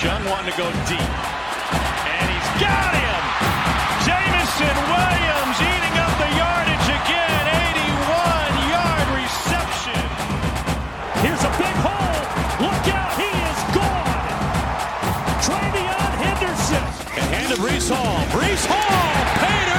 [0.00, 0.96] Young wanting to go deep.
[0.96, 3.22] And he's got him!
[4.08, 7.44] Jameson Williams eating up the yardage again.
[7.68, 10.00] 81 yard reception.
[11.20, 12.16] Here's a big hole.
[12.64, 14.24] Look out, he is gone.
[15.44, 16.84] TreVeyon Henderson.
[17.20, 18.24] And hand to Breece Hall.
[18.32, 19.12] Breece Hall
[19.44, 19.69] patered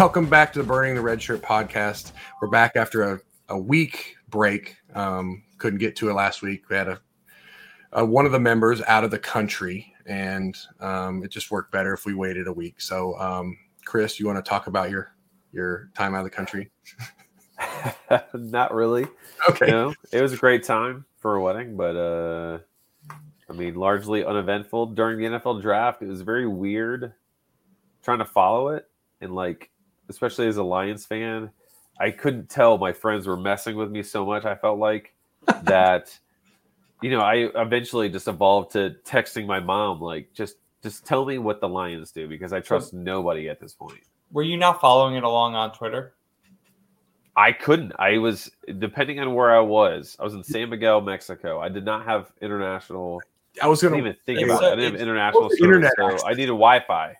[0.00, 2.12] Welcome back to the Burning the Red Shirt podcast.
[2.40, 4.76] We're back after a, a week break.
[4.94, 6.70] Um, couldn't get to it last week.
[6.70, 7.00] We had a,
[7.92, 11.92] a one of the members out of the country, and um, it just worked better
[11.92, 12.80] if we waited a week.
[12.80, 15.12] So, um, Chris, you want to talk about your
[15.52, 16.70] your time out of the country?
[18.32, 19.06] Not really.
[19.50, 19.66] Okay.
[19.66, 22.58] Know, it was a great time for a wedding, but uh,
[23.50, 26.00] I mean, largely uneventful during the NFL draft.
[26.00, 27.12] It was very weird
[28.02, 28.88] trying to follow it,
[29.20, 29.70] and like,
[30.10, 31.50] especially as a Lions fan,
[31.98, 34.44] I couldn't tell my friends were messing with me so much.
[34.44, 35.14] I felt like
[35.62, 36.16] that.
[37.02, 41.38] You know, I eventually just evolved to texting my mom, like, just just tell me
[41.38, 44.00] what the Lions do because I trust nobody at this point.
[44.32, 46.14] Were you not following it along on Twitter?
[47.36, 47.92] I couldn't.
[47.98, 50.16] I was depending on where I was.
[50.20, 51.60] I was in San Miguel, Mexico.
[51.60, 53.20] I did not have international.
[53.62, 54.72] I was gonna even think It's about it.
[54.72, 56.26] I didn't have international What's service, internet so?
[56.26, 57.16] I needed Wi-Fi.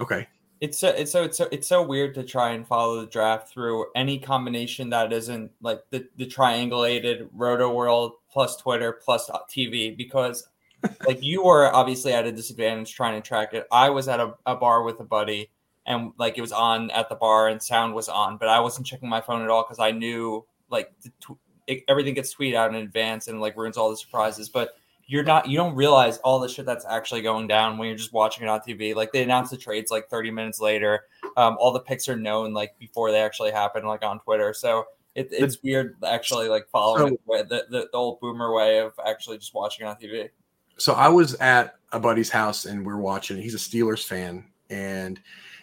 [0.00, 0.26] Okay.
[0.60, 3.52] It's so it's so it's so it's so weird to try and follow the draft
[3.52, 10.48] through any combination that isn't like the the triangulated Rotoworld plus Twitter plus TV because
[11.06, 13.66] like you were obviously at a disadvantage trying to track it.
[13.70, 15.50] I was at a, a bar with a buddy
[15.86, 18.86] and like it was on at the bar and sound was on, but I wasn't
[18.86, 22.54] checking my phone at all because I knew like the tw- it, everything gets tweeted
[22.54, 24.48] out in advance and like ruins all the surprises.
[24.48, 27.96] But you're not you don't realize all the shit that's actually going down when you're
[27.96, 28.94] just watching it on TV.
[28.94, 31.04] Like they announce the trades like 30 minutes later.
[31.36, 34.52] Um, all the picks are known like before they actually happen, like on Twitter.
[34.52, 38.92] So it, it's weird actually like following So- the, the, the, old boomer way of
[39.04, 40.28] actually just watching it on TV.
[40.76, 43.40] so I was at a buddy's house and we are watching.
[43.40, 45.20] He's a Steelers fan, and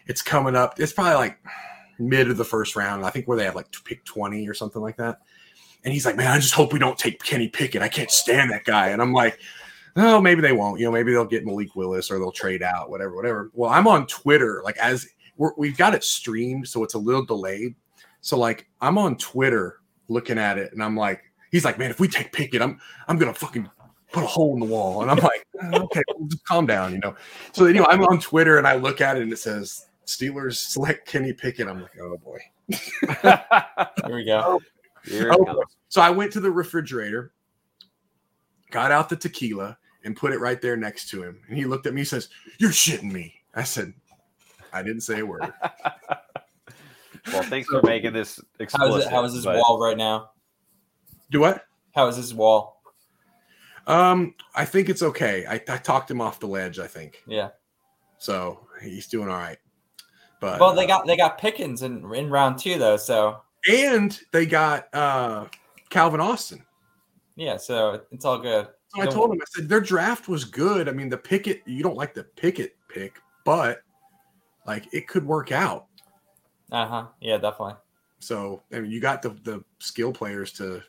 [0.08, 0.80] it's coming up.
[0.80, 1.38] It's probably like
[2.00, 3.06] mid of the first round.
[3.06, 5.20] I think where they have like pick twenty or something like that.
[5.84, 7.82] And he's like, "Man, I just hope we don't take Kenny Pickett.
[7.82, 9.40] I can't stand that guy." And I'm like,
[9.96, 10.80] "Oh, maybe they won't.
[10.80, 13.88] You know, maybe they'll get Malik Willis or they'll trade out, whatever, whatever." Well, I'm
[13.88, 15.08] on Twitter, like as
[15.38, 17.76] we're, we've got it streamed, so it's a little delayed.
[18.22, 21.22] So like I'm on Twitter looking at it, and I'm like,
[21.52, 23.70] he's like, "Man, if we take Pickett, I'm I'm gonna fucking
[24.14, 25.02] put a hole in the wall.
[25.02, 27.16] And I'm like, "Uh, okay, well, just calm down, you know.
[27.52, 30.56] So you know, I'm on Twitter and I look at it and it says Steelers
[30.56, 31.68] select Kenny Pickett.
[31.68, 32.40] I'm like, oh boy.
[34.08, 34.62] Here we go.
[35.06, 35.64] Here it Oh.
[35.90, 37.34] So I went to the refrigerator,
[38.72, 41.40] got out the tequila, and put it right there next to him.
[41.48, 43.36] And he looked at me and says, You're shitting me.
[43.56, 43.94] I said,
[44.72, 45.54] I didn't say a word.
[47.32, 49.00] Well, thanks for making this explicit.
[49.00, 49.12] is it?
[49.12, 50.32] How is his but wall right now?
[51.32, 51.66] Do what?
[51.96, 52.82] How is his wall?
[53.88, 55.46] Um, I think it's okay.
[55.46, 57.24] I, I talked him off the ledge, I think.
[57.28, 57.50] Yeah.
[58.18, 59.58] So he's doing all right.
[60.40, 64.46] But Well, they got they got Pickens in in round two though, so and they
[64.46, 65.48] got uh
[65.90, 66.64] Calvin Austin.
[67.36, 68.68] yeah, so it's all good.
[68.96, 70.88] So I told him, I said, their draft was good.
[70.88, 73.82] I mean, the Pickett, you don't like the Pickett pick, but
[74.68, 75.88] like it could work out.
[76.72, 77.06] Uh huh.
[77.20, 77.76] Yeah, definitely.
[78.20, 80.82] So I mean, you got the the skill players to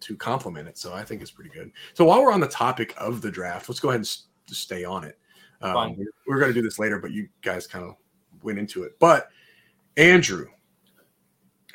[0.00, 0.78] to complement it.
[0.78, 1.72] So I think it's pretty good.
[1.94, 4.84] So while we're on the topic of the draft, let's go ahead and s- stay
[4.84, 5.18] on it.
[5.60, 5.74] Um,
[6.28, 7.96] we're going to do this later, but you guys kind of
[8.44, 8.96] went into it.
[9.00, 9.28] But
[9.96, 10.46] Andrew,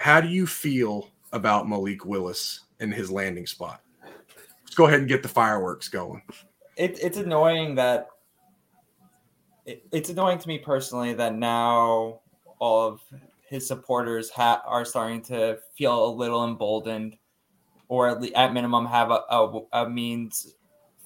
[0.04, 3.80] how do you feel about Malik Willis and his landing spot?
[4.66, 6.22] Let's go ahead and get the fireworks going.
[6.76, 8.10] it, it's annoying that
[9.66, 12.20] it, it's annoying to me personally that now
[12.60, 13.00] all of
[13.48, 17.16] his supporters ha- are starting to feel a little emboldened
[17.88, 20.54] or at, le- at minimum have a, a, a means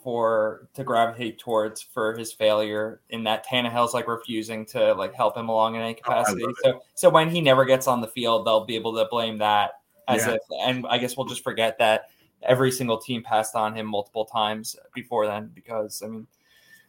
[0.08, 5.36] for to gravitate towards for his failure in that Tannehill's like refusing to like help
[5.36, 6.44] him along in any capacity.
[6.44, 9.38] love so so when he never gets on the field, they'll be able to blame
[9.40, 10.36] that as Yeah.
[10.36, 12.06] if and I guess we'll just forget that
[12.42, 16.26] every single team passed on him multiple times before then because I mean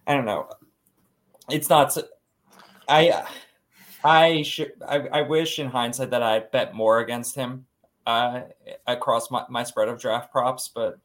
[0.06, 0.48] I don't know.
[1.50, 2.04] It's not so,
[2.87, 3.25] I
[4.04, 7.66] I should I, I wish in hindsight that I bet more against him
[8.06, 8.42] uh
[8.87, 11.00] across my, my spread of draft props, but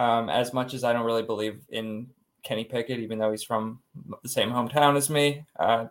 [0.00, 2.08] um as much as I don't really believe in
[2.42, 3.80] Kenny Pickett, even though he's from
[4.22, 5.86] the same hometown as me, uh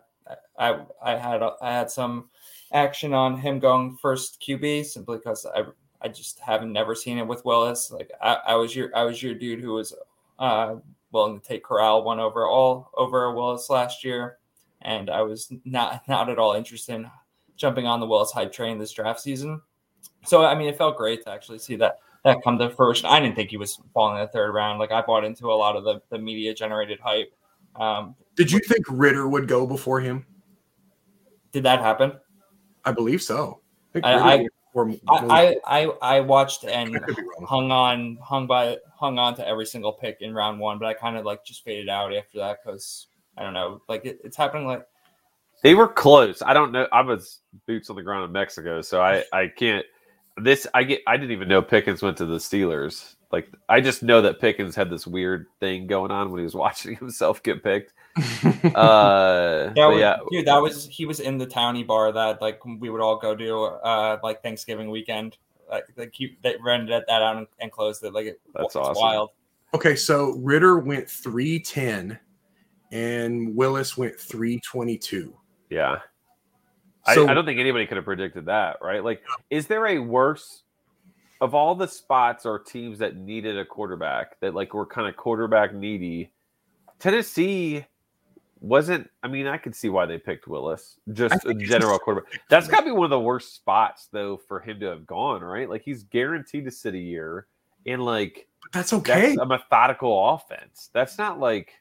[0.58, 2.28] I I had I had some
[2.72, 5.64] action on him going first QB simply because I
[6.02, 7.90] I just haven't never seen it with Willis.
[7.90, 9.94] Like I, I was your I was your dude who was
[10.38, 10.76] uh
[11.12, 14.38] willing to take Corral one overall over Willis last year,
[14.82, 17.10] and I was not not at all interested in
[17.56, 19.60] jumping on the Willis hype train this draft season.
[20.24, 23.04] So I mean, it felt great to actually see that that come to first.
[23.04, 24.78] I didn't think he was falling in the third round.
[24.78, 27.32] Like I bought into a lot of the, the media generated hype.
[27.76, 30.26] Um, Did you think Ridder would go before him?
[31.52, 32.12] did that happen?
[32.84, 33.60] I believe so.
[33.94, 34.46] I I- I-
[35.08, 37.46] I, I, I, I watched and I could be wrong.
[37.48, 40.94] hung on, hung by, hung on to every single pick in round one, but I
[40.94, 44.36] kind of like just faded out after that because I don't know, like it, it's
[44.36, 44.86] happening like
[45.64, 46.40] They were close.
[46.40, 46.86] I don't know.
[46.92, 49.84] I was boots on the ground in Mexico, so I I can't.
[50.42, 51.00] This I get.
[51.06, 53.14] I didn't even know Pickens went to the Steelers.
[53.32, 56.54] Like I just know that Pickens had this weird thing going on when he was
[56.66, 57.92] watching himself get picked.
[58.74, 62.40] Uh, Yeah, but we- yeah, dude, that was he was in the towny bar that
[62.42, 65.36] like we would all go to uh like Thanksgiving weekend.
[65.70, 68.12] Like like he they rented that out and, and closed it.
[68.12, 69.00] Like it, That's it's awesome.
[69.00, 69.30] wild.
[69.74, 72.18] Okay, so Ridder went 310
[72.90, 75.32] and Willis went 322.
[75.70, 75.98] yeah.
[77.14, 79.02] So- I, I don't think anybody could have predicted that, right?
[79.04, 80.62] Like, is there a worse
[81.40, 85.16] of all the spots or teams that needed a quarterback that like were kind of
[85.16, 86.32] quarterback needy?
[86.98, 87.86] Tennessee
[88.60, 89.08] wasn't.
[89.22, 92.42] I mean, I could see why they picked Willis, just a general quarterback.
[92.50, 95.40] That's got to be one of the worst spots though for him to have gone,
[95.42, 95.68] right?
[95.68, 97.46] Like he's guaranteed to sit a year,
[97.86, 99.28] and like that's okay.
[99.28, 100.90] that's a methodical offense.
[100.92, 101.72] That's not like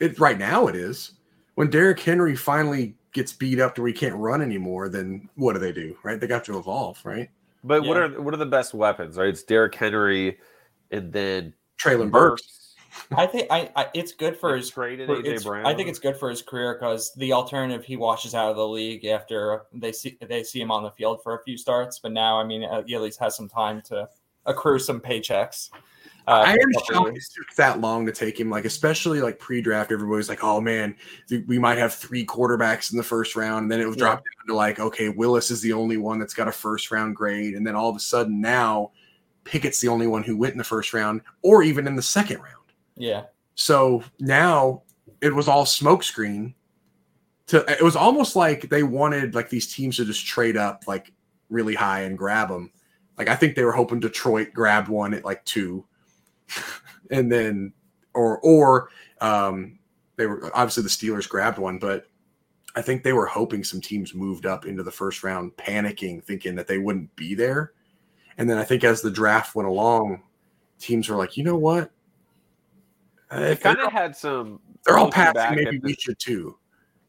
[0.00, 1.12] It, right now it is.
[1.54, 5.54] When Derrick Henry finally gets beat up to where he can't run anymore, then what
[5.54, 5.96] do they do?
[6.04, 6.20] Right?
[6.20, 7.28] They got to evolve, right?
[7.64, 9.16] But what are what are the best weapons?
[9.16, 10.38] Right, it's Derrick Henry,
[10.92, 12.74] and then Treylon Burks.
[13.16, 15.66] I think I, I it's good for They his traded AJ it's- Brown.
[15.66, 18.66] I think it's good for his career because the alternative he washes out of the
[18.68, 21.98] league after they see they see him on the field for a few starts.
[21.98, 24.08] But now, I mean, uh, he at least has some time to
[24.44, 25.70] accrue some paychecks.
[26.28, 28.50] Uh, I am shocked it took that long to take him.
[28.50, 30.96] Like, especially like pre-draft, everybody's like, "Oh man,
[31.28, 34.00] th- we might have three quarterbacks in the first round." And then it was Yeah.
[34.06, 37.14] dropped down to like, "Okay, Willis is the only one that's got a first round
[37.14, 38.90] grade." And then all of a sudden, now
[39.44, 42.38] Pickett's the only one who went in the first round, or even in the second
[42.38, 42.72] round.
[42.96, 43.24] Yeah,
[43.54, 44.82] So now
[45.20, 46.54] it was all smokescreen.
[47.48, 51.12] To it was almost like they wanted like these teams to just trade up like
[51.50, 52.72] really high and grab them.
[53.16, 55.84] Like I think they were hoping Detroit grabbed one at like two,
[57.10, 57.72] and then
[58.14, 58.90] or or
[59.20, 59.78] um,
[60.16, 62.06] they were obviously the Steelers grabbed one, but
[62.74, 66.54] I think they were hoping some teams moved up into the first round, panicking, thinking
[66.56, 67.72] that they wouldn't be there.
[68.38, 70.22] And then I think as the draft went along,
[70.78, 71.90] teams were like, you know what?
[73.30, 74.60] It kind of had some.
[74.84, 76.58] they're all passing, maybe we should too.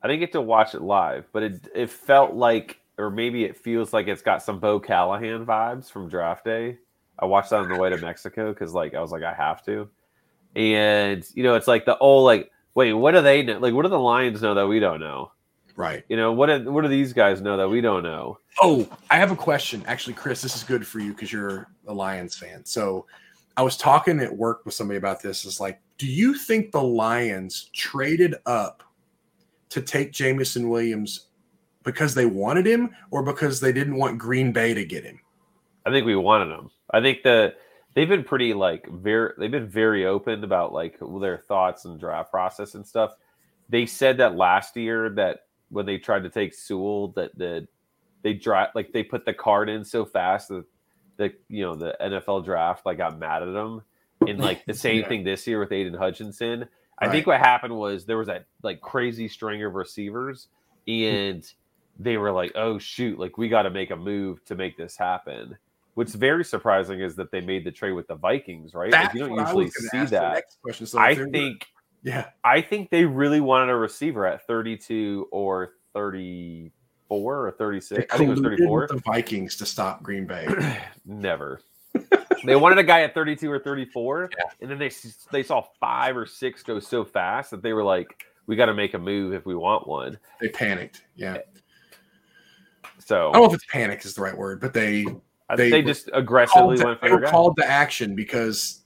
[0.02, 3.58] I didn't get to watch it live, but it it felt like, or maybe it
[3.58, 6.78] feels like it's got some Bo Callahan vibes from draft day.
[7.20, 9.64] I watched that on the way to Mexico because, like, I was like, I have
[9.66, 9.90] to,
[10.56, 13.60] and you know, it's like the old like, wait, what do they know?
[13.60, 15.32] Like, what do the Lions know that we don't know?
[15.76, 16.04] Right.
[16.10, 18.40] You know, what do, what do these guys know that we don't know?
[18.62, 19.84] Oh, I have a question.
[19.86, 22.66] Actually, Chris, this is good for you because you're a Lions fan.
[22.66, 23.06] So
[23.56, 25.46] I was talking at work with somebody about this.
[25.46, 28.84] It's like, do you think the Lions traded up
[29.70, 31.28] to take Jameson Williams
[31.84, 35.20] because they wanted him or because they didn't want Green Bay to get him?
[35.86, 36.72] I think we wanted them.
[36.92, 37.54] I think the
[37.96, 42.32] they've been pretty like very they've been very open about like their thoughts and draft
[42.32, 43.16] process and stuff.
[43.70, 47.68] They said that last year that when they tried to take Sewell that the
[48.24, 50.66] they draft like they put the card in so fast that
[51.18, 53.82] the you know the NFL draft like got mad at them.
[54.28, 55.08] And like the same Yeah.
[55.08, 56.68] thing this year with Aidan Hutchinson.
[57.00, 57.12] I Right.
[57.12, 60.48] think what happened was there was that like crazy string of receivers
[60.88, 60.94] hmm.
[60.94, 61.54] and
[62.00, 64.96] they were like, "Oh shoot, like we got to make a move to make this
[64.98, 65.58] happen."
[65.98, 68.92] What's very surprising is that they made the trade with the Vikings, right?
[68.92, 70.44] Like, you don't usually see that.
[70.62, 70.86] question.
[70.86, 71.66] So I think
[72.04, 77.90] yeah, I think they really wanted a receiver at 32 or 34 or 36.
[77.90, 78.88] they I think it was 34.
[78.90, 80.48] the Vikings to stop Green Bay.
[81.08, 81.62] Never.
[82.46, 84.44] they wanted a guy at 32 or 34, Yeah.
[84.62, 84.92] and then they
[85.32, 88.76] they saw five or six go so fast that they were like, "We got to
[88.76, 91.06] make a move if we want one." They panicked.
[91.16, 91.38] Yeah,
[93.00, 95.08] So I don't know if it's panic is the right word, but they
[95.56, 97.32] they they, just aggressively called to, went for they were guy.
[97.32, 98.82] called to action because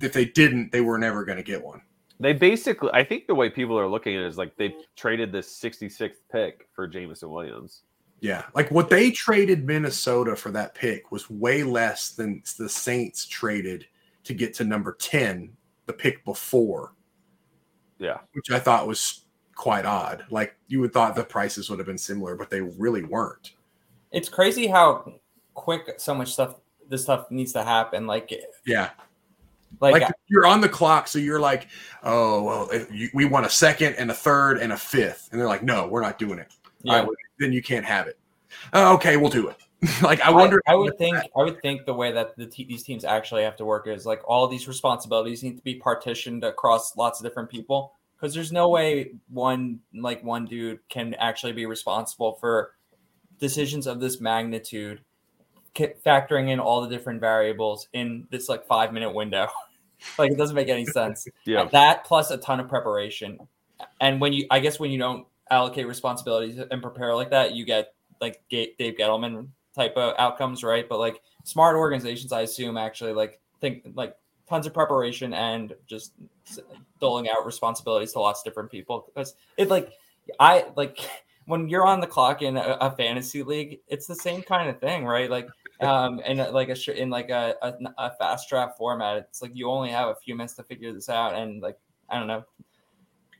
[0.00, 1.80] if they didn't, they were never going to get one.
[2.20, 5.32] They basically, I think the way people are looking at it is like they traded
[5.32, 7.82] this 66th pick for Jameson Williams.
[8.20, 13.26] Yeah, like what they traded Minnesota for that pick was way less than the Saints
[13.26, 13.86] traded
[14.22, 15.50] to get to number 10,
[15.86, 16.92] the pick before,
[17.98, 18.18] Yeah.
[18.34, 19.24] which I thought was
[19.56, 20.24] quite odd.
[20.30, 23.52] Like you would thought the prices would have been similar, but they really weren't.
[24.12, 25.14] it's crazy how
[25.54, 26.56] quick so much stuff
[26.88, 28.06] this stuff needs to happen.
[28.06, 28.32] Like
[28.66, 28.90] Yeah.
[29.80, 31.68] Like, Like, you're on the clock, so you're like,
[32.02, 35.40] oh well, if you, we want a second and a third and a fifth, and
[35.40, 36.52] they're like, no, we're not doing it.
[36.82, 36.96] yeah.
[36.96, 38.18] Right, well, then you can't have it.
[38.74, 39.56] Oh, okay, we'll do it.
[40.02, 40.62] like I I wonder.
[40.66, 43.56] I, would think I would think the way that the te- these teams actually have
[43.56, 47.50] to work is like all these responsibilities need to be partitioned across lots of different
[47.50, 52.74] people because there's no way one like one dude can actually be responsible for
[53.40, 55.00] decisions of this magnitude,
[55.74, 59.48] factoring in all the different variables in this like five minute window.
[60.18, 61.26] like it doesn't make any sense.
[61.44, 61.64] Yeah.
[61.72, 63.38] That plus a ton of preparation.
[64.00, 67.64] And when you, I guess, when you don't allocate responsibilities and prepare like that, you
[67.64, 70.88] get like Dave Gettleman type of outcomes, right?
[70.88, 74.16] But like smart organizations, I assume, actually like think like
[74.48, 76.12] tons of preparation and just
[77.00, 79.92] doling out responsibilities to lots of different people because it like
[80.38, 80.98] I like
[81.46, 84.78] when you're on the clock in a, a fantasy league, it's the same kind of
[84.78, 85.30] thing, right?
[85.30, 85.48] Like
[85.80, 89.68] um in like a in like a, a, a fast draft format it's like you
[89.68, 92.44] only have a few minutes to figure this out and like i don't know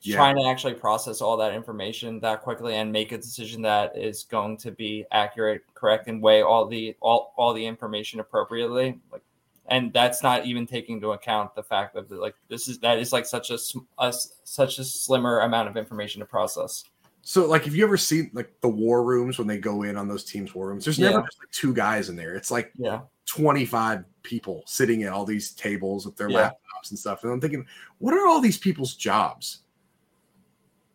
[0.03, 0.17] Yeah.
[0.17, 4.25] trying to actually process all that information that quickly and make a decision that is
[4.25, 9.23] going to be accurate correct and weigh all the all, all the information appropriately like
[9.67, 13.13] and that's not even taking into account the fact that like this is that is
[13.13, 13.59] like such a,
[13.99, 14.13] a
[14.43, 16.85] such a slimmer amount of information to process
[17.25, 20.09] So, like, have you ever seen like the war rooms when they go in on
[20.09, 20.85] those teams' war rooms?
[20.85, 21.25] There's never Yeah.
[21.25, 22.35] just like two guys in there.
[22.35, 26.51] It's like yeah 25 people sitting at all these tables with their Yeah.
[26.51, 27.23] laptops and stuff.
[27.23, 27.65] And I'm thinking,
[27.99, 29.61] what are all these people's jobs?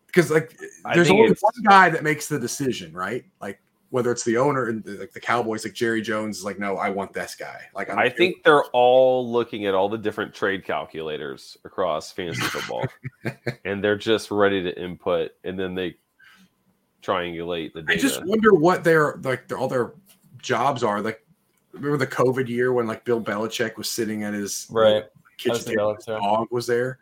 [0.08, 0.58] Because like
[0.94, 3.24] there's only it's- one guy that makes the decision, right?
[3.42, 6.76] Like whether it's the owner and like the Cowboys, like Jerry Jones is like, no,
[6.76, 7.62] I want this guy.
[7.74, 12.42] Like I'm I think they're all looking at all the different trade calculators across fantasy
[12.42, 12.86] football,
[13.66, 15.96] and they're just ready to input, and then they
[17.08, 19.94] triangulate the I just wonder what their like their, all their
[20.42, 21.02] jobs are.
[21.02, 21.26] Like
[21.72, 25.06] remember the COVID year when like Bill Belichick was sitting at his right I was
[25.38, 27.00] kitchen thinking table, about his dog was there.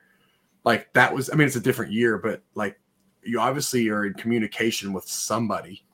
[0.63, 2.79] Like that was, I mean, it's a different year, but like
[3.23, 5.85] you obviously are in communication with somebody.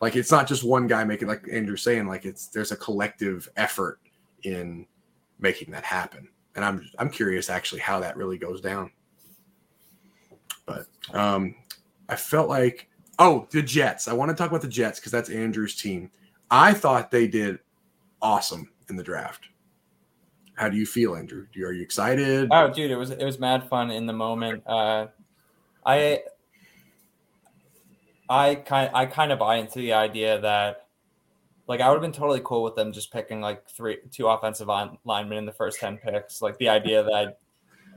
[0.00, 3.48] Like it's not just one guy making, like Andrew saying, like it's there's a collective
[3.56, 4.00] effort
[4.42, 4.86] in
[5.38, 6.28] making that happen.
[6.54, 8.90] And I'm I'm curious actually how that really goes down.
[10.66, 11.54] But um
[12.08, 14.08] I felt like oh the Jets.
[14.08, 16.10] I want to talk about the Jets because that's Andrew's team.
[16.50, 17.58] I thought they did
[18.22, 19.48] awesome in the draft.
[20.54, 21.46] How do you feel, Andrew?
[21.64, 22.48] Are you excited?
[22.52, 24.62] Oh, dude, it was it was mad fun in the moment.
[24.66, 25.08] Uh,
[25.84, 26.22] I
[28.28, 30.86] I kind I kind of buy into the idea that
[31.66, 34.68] like I would have been totally cool with them just picking like three two offensive
[34.68, 36.40] line, linemen in the first ten picks.
[36.40, 37.38] Like the idea that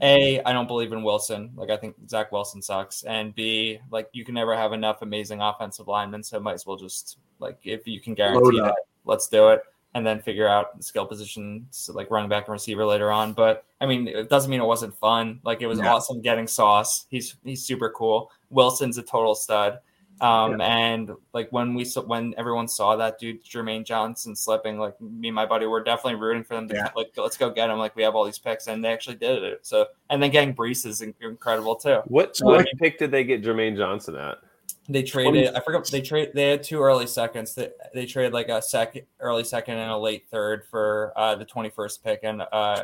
[0.01, 1.51] a I don't believe in Wilson.
[1.55, 5.41] Like I think Zach Wilson sucks, and b like you can never have enough amazing
[5.41, 8.75] offensive linemen, so might as well just like if you can guarantee that,
[9.05, 9.61] let's do it
[9.93, 13.33] and then figure out the skill positions like running back and receiver later on.
[13.33, 15.39] But I mean, it doesn't mean it wasn't fun.
[15.43, 15.93] Like it was Yeah.
[15.93, 17.05] awesome getting Sauce.
[17.09, 18.31] He's he's super cool.
[18.49, 19.79] Wilson's a total stud.
[20.19, 24.99] Um, and like when we saw when everyone saw that dude Jermaine Johnson slipping, like
[24.99, 26.89] me and my buddy were definitely rooting for them to Yeah.
[26.95, 27.77] like let's go get him.
[27.77, 29.59] Like we have all these picks, and they actually did it.
[29.65, 31.99] So and then getting Breece is incredible too.
[32.05, 34.37] what So, what like- pick did they get Jermaine Johnson at?
[34.89, 35.53] They traded.
[35.53, 35.85] I forgot.
[35.91, 36.31] They trade.
[36.33, 37.53] They had two early seconds.
[37.55, 41.43] They, they traded like a second, early second, and a late third for uh, the
[41.45, 42.81] twenty first pick and uh.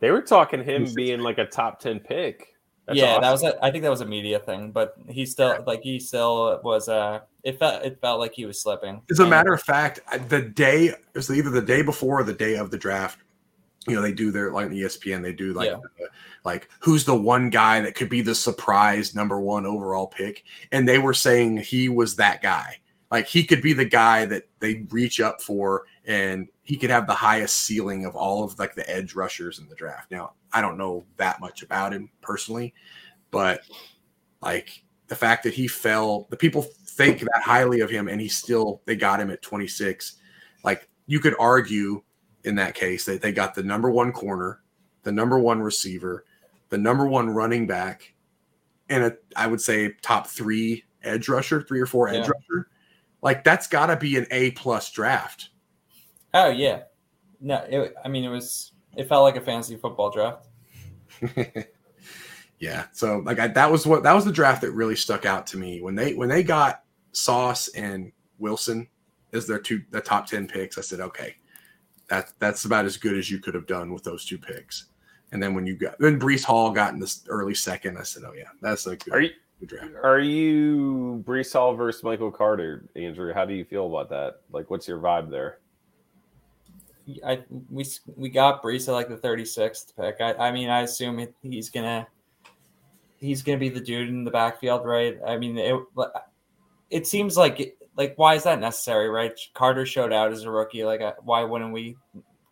[0.00, 0.94] They were talking him 26.
[0.94, 2.53] being like a top ten pick.
[2.86, 3.42] That's yeah, that was.
[3.42, 6.88] A, I think that was a media thing, but he still like he still was.
[6.88, 9.00] Uh, it felt it felt like he was slipping.
[9.10, 12.34] As a matter of fact, the day it was either the day before or the
[12.34, 13.20] day of the draft.
[13.86, 15.22] You know, they do their like on ESPN.
[15.22, 15.76] They do like Yeah.
[15.76, 16.08] uh,
[16.44, 20.86] like who's the one guy that could be the surprise number one overall pick, and
[20.86, 22.78] they were saying he was that guy.
[23.10, 27.06] Like he could be the guy that they reach up for, and he could have
[27.06, 30.10] the highest ceiling of all of like the edge rushers in the draft.
[30.10, 32.74] Now, I don't know that much about him personally,
[33.30, 33.62] but
[34.42, 38.28] like the fact that he fell, the people think that highly of him, and he
[38.28, 40.16] still they got him at 26.
[40.62, 42.02] Like you could argue
[42.44, 44.60] in that case that they got the number one corner,
[45.02, 46.24] the number one receiver,
[46.68, 48.14] the number one running back,
[48.88, 52.32] and a I would say top three edge rusher, three or four edge Yeah.
[52.50, 52.68] rusher.
[53.22, 55.50] Like that's got to be an A plus draft.
[56.34, 56.82] Oh yeah,
[57.40, 57.64] no.
[57.68, 58.72] It, I mean, it was.
[58.96, 60.46] It felt like a fantasy football draft.
[62.58, 62.86] yeah.
[62.92, 65.56] So like I, that was what that was the draft that really stuck out to
[65.56, 68.88] me when they when they got Sauce and Wilson
[69.32, 70.76] as their two the top ten picks.
[70.76, 71.36] I said, okay,
[72.08, 74.86] that that's about as good as you could have done with those two picks.
[75.32, 78.22] And then when you got then Breece Hall got in this early second, I said,
[78.26, 79.92] oh yeah, that's a good, Are you good draft.
[80.02, 83.32] are you Breece Hall versus Michael Carter, Andrew?
[83.32, 84.40] How do you feel about that?
[84.52, 85.58] Like, what's your vibe there?
[87.24, 87.84] I we
[88.16, 90.16] we got Breece at like the 36th pick.
[90.20, 92.06] I, I mean, I assume he's gonna
[93.18, 95.18] he's gonna be the dude in the backfield, right?
[95.26, 95.78] I mean, it
[96.90, 99.38] it seems like like why is that necessary, right?
[99.54, 100.84] Carter showed out as a rookie.
[100.84, 101.96] Like, uh, why wouldn't we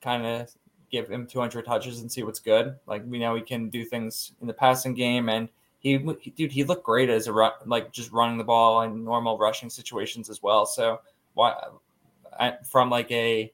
[0.00, 0.50] kind of
[0.90, 2.76] give him 200 touches and see what's good?
[2.86, 5.48] Like, we know he can do things in the passing game, and
[5.80, 9.70] he, dude, he looked great as a like just running the ball in normal rushing
[9.70, 10.64] situations as well.
[10.64, 11.00] So
[11.34, 11.54] why,
[12.38, 13.52] I, from like a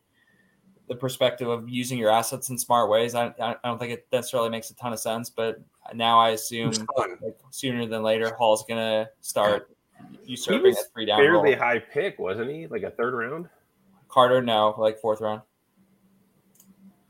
[0.89, 4.49] the perspective of using your assets in smart ways, I, I don't think it necessarily
[4.51, 5.31] makes a ton of sense.
[5.31, 5.61] But
[5.95, 9.71] now I assume like, sooner than later, Hall's gonna start
[10.25, 11.59] usurping he was that three down fairly role.
[11.59, 12.67] high pick, wasn't he?
[12.67, 13.49] Like a third round.
[14.09, 15.43] Carter, no, like fourth round.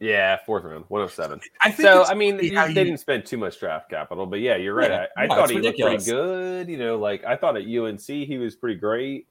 [0.00, 1.40] Yeah, fourth round, one of seven.
[1.60, 4.54] I think So I mean, funny they didn't spend too much draft capital, but yeah,
[4.56, 4.90] you're right.
[4.90, 5.06] Yeah.
[5.16, 6.06] I, I No, thought he ridiculous.
[6.06, 6.68] looked pretty good.
[6.68, 9.26] You know, like I thought at UNC he was pretty great.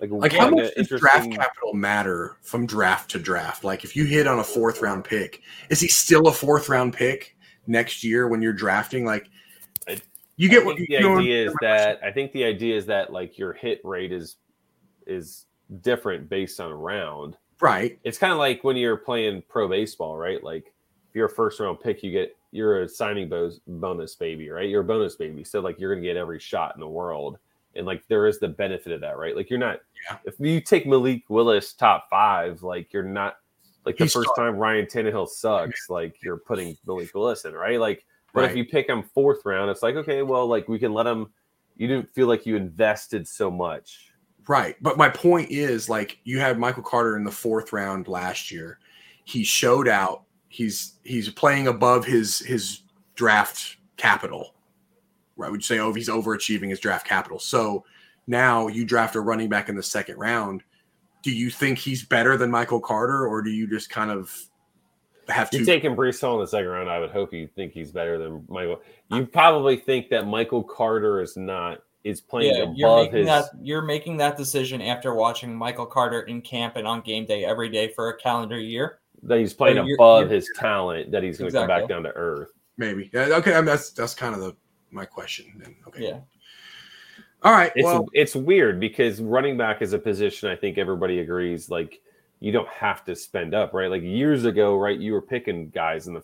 [0.00, 3.62] Like, like how much does draft capital matter from draft to draft?
[3.64, 6.94] Like if you hit on a fourth round pick, is he still a fourth round
[6.94, 7.36] pick
[7.66, 9.04] next year when you're drafting?
[9.04, 9.28] Like
[9.88, 10.00] I-
[10.36, 12.76] you I get what think you the know, idea is that I think the idea
[12.76, 14.36] is that like your hit rate is
[15.06, 15.46] is
[15.80, 17.36] different based on round.
[17.60, 17.98] right.
[18.02, 20.42] It's kind of like when you're playing pro baseball, right?
[20.42, 20.72] Like
[21.08, 24.68] if you're a first round pick, you get you're a signing bo- bonus baby, right?
[24.68, 27.38] You're a bonus baby, so like you're gonna get every shot in the world,
[27.76, 29.36] and like there is the benefit of that, right?
[29.36, 30.18] Like you're not Yeah.
[30.24, 33.36] if you take Malik Willis top five, like you're not
[33.84, 34.54] like the He's first starting.
[34.54, 37.78] time Ryan Tannehill sucks, like you're putting Malik Willis in, right?
[37.80, 40.92] Like, but if you pick him fourth round, it's like okay, well, like we can
[40.92, 41.28] let him.
[41.76, 44.10] You didn't feel like you invested so much.
[44.46, 44.76] Right.
[44.82, 48.78] But my point is like you had Michael Carter in the fourth round last year.
[49.24, 50.24] He showed out.
[50.48, 52.82] He's he's playing above his his
[53.16, 54.53] draft capital.
[55.36, 55.50] Right.
[55.50, 57.38] Would you say oh he's overachieving his draft capital.
[57.38, 57.84] So
[58.26, 60.62] now you draft a running back in the second round.
[61.22, 64.30] Do you think he's better than Michael Carter, or do you just kind of
[65.28, 67.72] have You to taking Breece Hall in the second round, I would hope you think
[67.72, 68.82] he's better than Michael.
[69.10, 73.26] You probably think that Michael Carter is not is playing Yeah, you're above making his.
[73.28, 77.46] that you're making that decision after watching Michael Carter in camp and on game day
[77.46, 78.98] every day for a calendar year.
[79.22, 81.10] that he's playing you're- above you're- his talent.
[81.10, 82.50] That he's going to come back down to earth.
[82.76, 83.08] maybe?
[83.14, 84.54] Yeah, okay, I mean, that's that's kind of the
[84.94, 85.46] my question.
[85.56, 86.08] Then okay.
[86.08, 86.20] Yeah.
[87.42, 87.72] All right.
[87.74, 92.00] It's well, it's weird because running back is a position I think everybody agrees like
[92.40, 93.90] you don't have to spend up, right?
[93.90, 94.98] Like years ago, right?
[94.98, 96.22] You were picking guys in the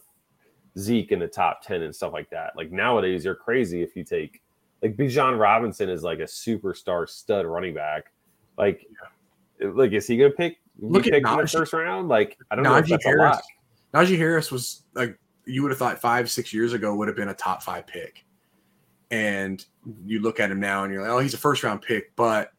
[0.78, 2.52] Zeke in the top ten and stuff like that.
[2.56, 4.42] Like nowadays, you're crazy if you take
[4.82, 8.12] like Bijan Robinson is like a superstar stud running back.
[8.56, 8.86] Like,
[9.60, 10.58] like is he going to pick?
[10.78, 11.52] Look at picked in the Najee.
[11.52, 12.08] first round.
[12.08, 13.40] Like I don't know if Najee that's a Harris.
[13.92, 17.28] Najee Harris was like you would have thought five, six years ago would have been
[17.28, 18.24] a top five pick.
[19.10, 19.64] And
[20.04, 22.52] you look at him now and you're like, oh, he's a first round pick, but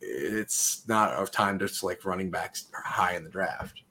[0.00, 3.82] it's not of time to select running backs high in the draft.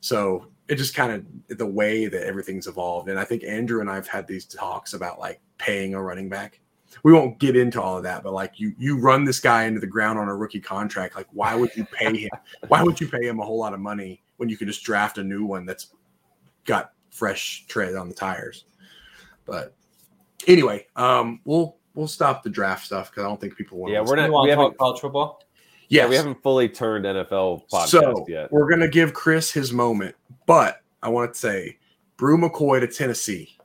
[0.00, 3.08] So it just kind of the way that everything's evolved.
[3.08, 6.60] And I think Andrew and I've had these talks about like paying a running back.
[7.04, 9.78] We won't get into all of that, but like you you run this guy into
[9.78, 11.14] the ground on a rookie contract.
[11.14, 12.30] Like, why would you pay him?
[12.68, 15.18] why would you pay him a whole lot of money when you can just draft
[15.18, 15.94] a new one that's
[16.64, 18.64] got fresh tread on the tires?
[19.44, 19.76] But
[20.46, 23.92] anyway, um, we'll we'll stop the draft stuff because I don't think people want.
[23.92, 24.30] Yeah, to we're not.
[24.30, 24.78] want We haven't.
[24.78, 25.42] college football?
[25.88, 28.52] Yeah, we haven't fully turned NFL podcast so yet.
[28.52, 30.14] we're gonna give Chris his moment,
[30.46, 31.78] but I want to say,
[32.16, 33.56] Bru McCoy to Tennessee.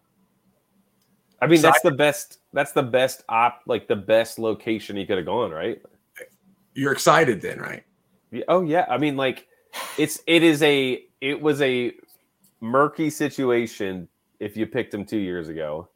[1.41, 2.39] I mean, So that's the best.
[2.53, 3.61] That's the best op.
[3.67, 5.81] Like the best location he could have gone, right?
[6.73, 7.83] You're excited then, right?
[8.31, 9.47] Yeah, Oh yeah, I mean, like
[9.97, 11.93] it's it is a it was a
[12.61, 14.07] murky situation
[14.39, 15.89] if you picked him two years ago.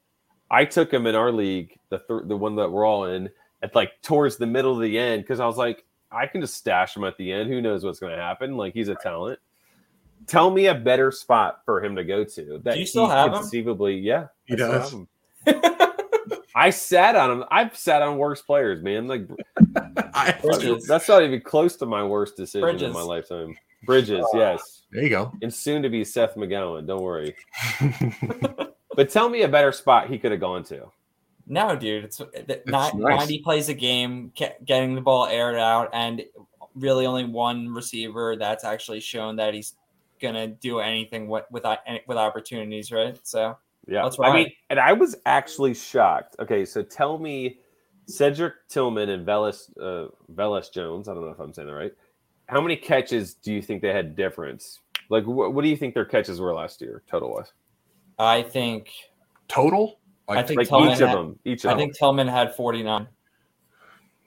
[0.51, 3.29] I took him in our league, the th- the one that we're all in,
[3.61, 6.55] at like towards the middle of the end because I was like, I can just
[6.55, 7.49] stash him at the end.
[7.49, 8.57] Who knows what's going to happen?
[8.57, 9.39] Like he's a talent.
[10.27, 12.59] Tell me a better spot for him to go to.
[12.63, 13.39] That Do you still he have him?
[13.39, 14.91] conceivably, yeah, He I still does.
[14.91, 15.07] have him.
[16.55, 17.43] I sat on him.
[17.51, 19.07] I've sat on worse players, man.
[19.07, 19.27] Like
[20.13, 20.85] I, Bridges.
[20.87, 23.55] that's not even close to my worst decision in my lifetime.
[23.85, 24.37] Bridges, oh.
[24.37, 24.81] yes.
[24.91, 25.31] there you go.
[25.41, 26.85] And soon to be Seth McGowan.
[26.85, 27.33] Don't worry.
[28.95, 30.91] But tell me a better spot he could have gone to.
[31.47, 32.05] No, dude.
[32.05, 32.93] It's, it's nice.
[32.93, 34.31] 90 plays a game,
[34.65, 36.23] getting the ball aired out, and
[36.75, 39.73] really only one receiver that's actually shown that he's
[40.21, 41.65] gonna do anything with with,
[42.07, 43.19] with opportunities, right?
[43.23, 44.03] So Yeah.
[44.03, 44.53] That's I mean, right.
[44.69, 46.35] and I was actually shocked.
[46.39, 47.59] Okay, so tell me
[48.05, 51.93] Cedric Tillman and Velus uh Velus Jones, I don't know if I'm saying that right.
[52.47, 54.79] How many catches do you think they had difference?
[55.09, 57.53] Like wh- what do you think their catches were last year total wise?
[58.19, 58.89] I think
[59.47, 59.99] Total?
[60.27, 61.79] I think Like Tillman each of had- them, each of I them.
[61.79, 63.07] think Tillman had 49,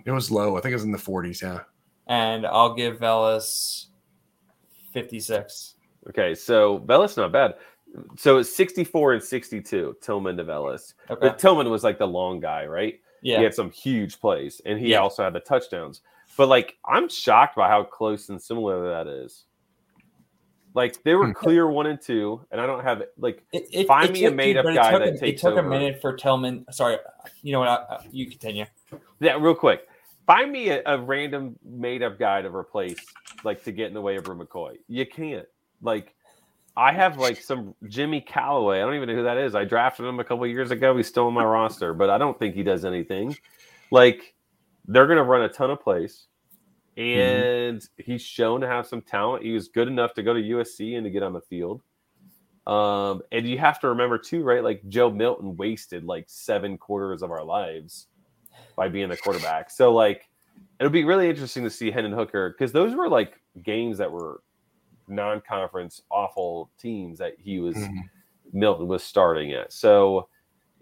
[0.04, 0.56] it was low.
[0.56, 1.40] I think it was in the 40s.
[1.42, 1.60] Yeah.
[2.08, 3.86] and I'll give Velus
[4.92, 5.74] 56.
[6.08, 7.54] Okay, so Velus not bad.
[8.16, 10.94] So it's 64 and 62, Tillman to Velus.
[11.10, 11.28] Okay.
[11.28, 12.98] But Tillman was like the long guy, right?
[13.22, 13.38] Yeah.
[13.38, 14.98] He had some huge plays, and he Yeah.
[15.00, 16.00] also had the touchdowns.
[16.36, 19.44] But like, I'm shocked by how close and similar that is.
[20.74, 21.32] Like they were Hmm.
[21.32, 24.28] clear one and two, and I don't have like It, it, Find it me a
[24.28, 25.66] took- made-up guy that a- takes It took over.
[25.66, 26.64] a minute for Tillman.
[26.70, 26.96] Sorry,
[27.42, 27.68] you know what?
[27.68, 28.64] I, you continue.
[29.20, 29.86] Yeah, real quick.
[30.26, 32.96] Find me a, a random made up guy to replace,
[33.44, 34.76] like to get in the way of Bru McCoy.
[34.88, 35.46] You can't.
[35.82, 36.14] Like,
[36.76, 38.78] I have like some Jimmy Calloway.
[38.78, 39.54] I don't even know who that is.
[39.54, 40.96] I drafted him a couple years ago.
[40.96, 43.36] He's still on my roster, but I don't think he does anything.
[43.90, 44.32] Like,
[44.88, 46.28] they're gonna run a ton of plays,
[46.96, 49.44] and he's shown to have some talent.
[49.44, 51.82] He was good enough to go to USC and to get on the field.
[52.66, 54.62] Um, and you have to remember too, right?
[54.62, 58.06] Like Joe Milton wasted like seven quarters of our lives
[58.76, 59.70] by being a quarterback.
[59.70, 60.28] So like
[60.78, 64.42] it'll be really interesting to see Hendon Hooker because those were like games that were
[65.08, 68.08] non-conference awful teams that he was Mhm.
[68.52, 69.72] Milton was starting at.
[69.72, 70.28] So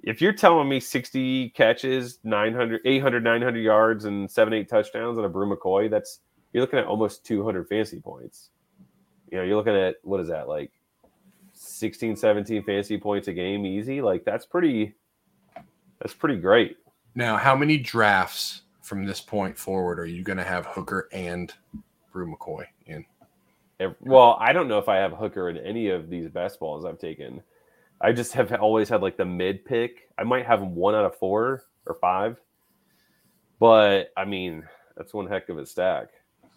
[0.02, 5.24] if you're telling me 60 catches, 900, 800, 900 yards and seven, eight touchdowns on
[5.24, 6.20] a Bru McCoy, that's
[6.52, 8.50] you're looking at almost 200 fantasy points.
[9.30, 10.72] You know, you're looking at what is that like
[11.52, 14.00] 16, 17 fantasy points a game easy.
[14.00, 14.94] Like that's pretty,
[16.00, 16.78] that's pretty great.
[17.14, 21.52] Now, how many drafts from this point forward are you going to have Hooker and
[22.12, 23.04] Bru McCoy in?
[24.00, 26.98] Well, I don't know if I have Hooker in any of these best balls I've
[26.98, 27.42] taken.
[28.00, 30.08] I just have always had like the mid pick.
[30.18, 32.40] I might have him one out of four or five,
[33.58, 34.64] but I mean
[34.96, 36.08] that's one heck of a stack.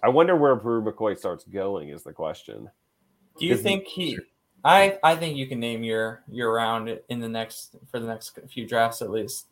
[0.02, 2.70] I wonder where Bru McCoy starts going is the question.
[3.40, 4.20] Do you think he?
[4.64, 8.40] I I think you can name your your round in the next for the next
[8.50, 9.48] few drafts at least.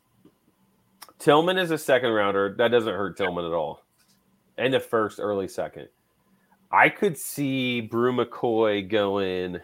[1.18, 2.54] Tillman is a second rounder.
[2.56, 3.84] That doesn't hurt Tillman at all.
[4.58, 5.88] And a first, early second.
[6.70, 9.60] I could see Bru McCoy going.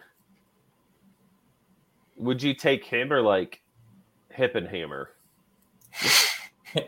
[2.19, 3.61] Would you take him or like
[4.29, 5.09] Hip and Hammer?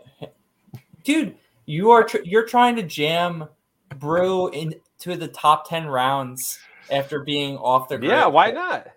[1.03, 3.45] Dude, you are tr- you're trying to jam
[3.97, 6.59] Bru into the top ten rounds
[6.91, 8.11] after being off the grid.
[8.11, 8.87] Yeah, why not?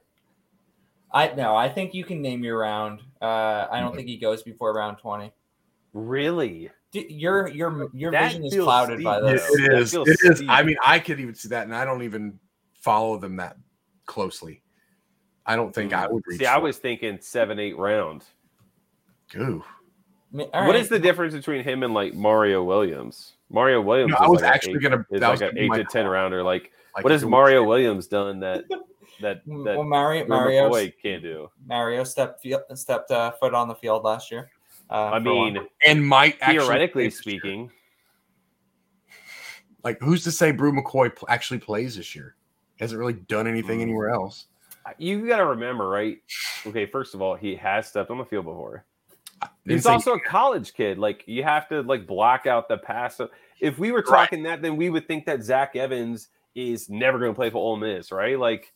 [1.12, 3.00] I no, I think you can name your round.
[3.22, 5.32] Uh, I don't think he goes before round twenty.
[5.92, 6.70] Really?
[6.90, 9.30] Dude, your your your That vision is feels clouded by steep.
[9.30, 9.50] this.
[9.50, 9.90] It that is.
[9.92, 10.36] feels It is.
[10.38, 10.50] steep.
[10.50, 12.38] I mean, I could even see that, and I don't even
[12.74, 13.56] follow them that
[14.06, 14.60] closely.
[15.46, 16.38] I don't think I would reach.
[16.40, 18.26] See, I was thinking seven, eight rounds.
[19.34, 19.38] it.
[19.40, 19.62] Ooh.
[20.32, 23.34] I mean, What all is the difference between him and like Mario Williams?
[23.50, 24.10] Mario Williams.
[24.12, 25.06] No, is I was like an actually eight- gonna.
[25.10, 26.10] is like was an gonna be eight to ten thought.
[26.10, 26.42] rounder.
[26.42, 28.64] Like, Like, what if has it was- Mario Williams done that
[29.20, 31.50] that well, that Mario Bru Mario McCoy can't do?
[31.66, 34.50] Mario stepped stepped uh, foot on the field last year.
[34.90, 37.38] Uh, I mean, And might theoretically play this year.
[37.40, 37.70] speaking,
[39.84, 42.34] like who's to say Bru McCoy pl- actually plays this year?
[42.80, 43.82] Hasn't really done anything Mm.
[43.82, 44.46] anywhere else.
[44.98, 46.18] You got to remember, right?
[46.66, 48.84] Okay, first of all, he has stepped on the field before.
[49.66, 50.98] He's also a college kid.
[50.98, 53.20] Like you have to like block out the pass.
[53.60, 54.06] If we were Right.
[54.28, 57.58] talking that, then we would think that Zach Evans is never going to play for
[57.58, 58.38] Ole Miss, right?
[58.38, 58.72] Like,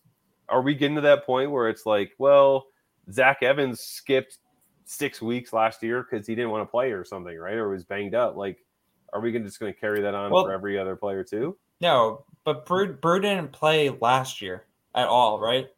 [0.49, 2.67] are we getting to that point where it's like, well,
[3.13, 4.39] Zach Evans skipped
[4.85, 7.55] six weeks last year because he didn't want to play or something, right?
[7.55, 8.37] Or was banged up.
[8.37, 8.65] Like,
[9.13, 11.57] are we gonna- just going to carry that on Well- for every other player too?
[11.81, 15.69] no, but Bru, Bru didn't play last year at all, right?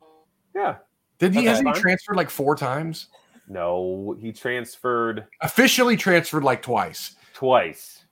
[0.55, 0.77] Yeah.
[1.19, 3.09] Did he Okay, hasn't he transferred like four times?
[3.49, 7.17] No, he transferred Officially transferred like twice.
[7.35, 8.05] twice.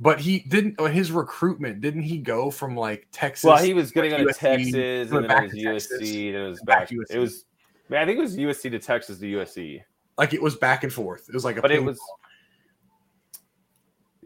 [0.00, 0.78] But he didn't.
[0.80, 3.44] uh, His recruitment didn't he go from like Texas?
[3.44, 6.48] Well, he was going to go to Texas, and then it was USC, and it
[6.48, 6.88] was back back.
[6.88, 7.10] to USC.
[7.10, 7.44] It was,
[7.88, 9.82] man, I think it was USC to Texas to USC,
[10.18, 11.28] like it was back and forth.
[11.28, 11.98] It was like a but it was.
[11.98, 12.08] pong.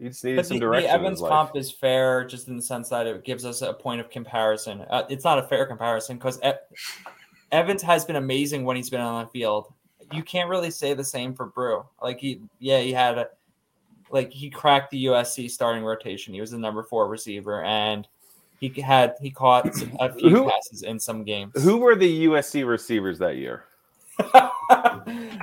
[0.01, 0.89] He just needed But some the, the direction.
[0.89, 3.73] in Evans his comp is fair, just in the sense that it gives us a
[3.73, 4.81] point of comparison.
[4.89, 6.39] Uh, it's not a fair comparison because
[7.51, 9.73] Evans has been amazing when he's been on the field.
[10.11, 11.85] You can't really say the same for Bru.
[12.01, 13.27] Like he, yeah, he had a,
[14.11, 16.33] like he cracked the USC starting rotation.
[16.33, 18.07] He was the number four receiver, and
[18.59, 19.67] he had he caught
[19.99, 21.53] a few Who- passes in some games.
[21.63, 23.65] Who were the USC receivers that year?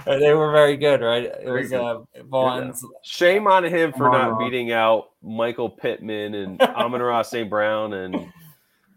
[0.06, 1.24] they were very good, right?
[1.24, 2.84] It was uh, Vaughn's.
[3.02, 7.48] Shame on him for not beating out Michael Pittman and Amon-Ra St.
[7.48, 8.30] Brown and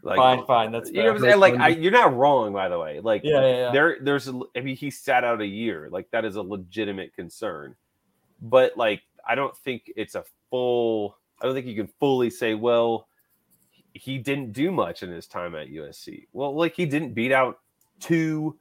[0.02, 0.72] like fine, fine.
[0.72, 1.40] That's you know what I'm saying?
[1.40, 3.00] Like I, you're not wrong, by the way.
[3.00, 3.72] Like Yeah, yeah, yeah.
[3.72, 4.28] there, there's.
[4.28, 5.90] a- I mean, he sat out a year.
[5.92, 7.76] Like that is a legitimate concern.
[8.42, 11.18] But like, I don't think it's a full.
[11.42, 13.08] I don't think you can fully say, well,
[13.94, 16.28] he didn't do much in his time at USC.
[16.34, 17.60] Well, like he didn't beat out
[18.00, 18.58] two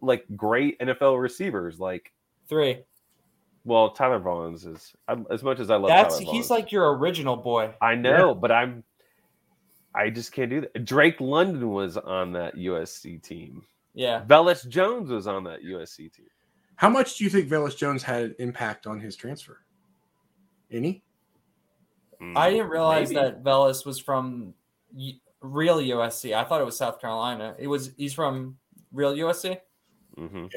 [0.00, 1.78] like great NFL receivers.
[1.78, 2.12] Like,
[2.48, 2.84] Three.
[3.64, 5.88] well, Tyler Vaughns is I, as much as I love.
[5.88, 7.74] That's Tyler he's like your original boy.
[7.80, 8.84] I know, but I'm.
[9.96, 10.84] I just can't do that.
[10.84, 13.62] Drake London was on that USC team.
[13.94, 14.22] Yeah.
[14.26, 16.26] Velus Jones was on that USC team.
[16.76, 19.60] How much do you think Velus Jones had an impact on his transfer?
[20.70, 21.02] Any?
[22.34, 23.26] I didn't realize Mm, Maybe.
[23.30, 24.54] that Velus was from
[25.40, 26.34] real USC.
[26.34, 27.54] I thought it was South Carolina.
[27.58, 28.56] It was he's from
[28.92, 29.58] real USC.
[30.18, 30.50] Mhm.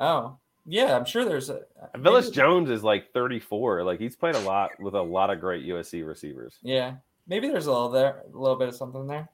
[0.00, 0.96] Oh, yeah.
[0.96, 1.62] I'm sure there's a
[1.96, 3.82] Velus Jones is like 34.
[3.84, 6.58] Like he's played a lot with a lot of great USC receivers.
[6.62, 6.94] Yeah,
[7.26, 9.28] maybe there's a little there, a little bit of something there.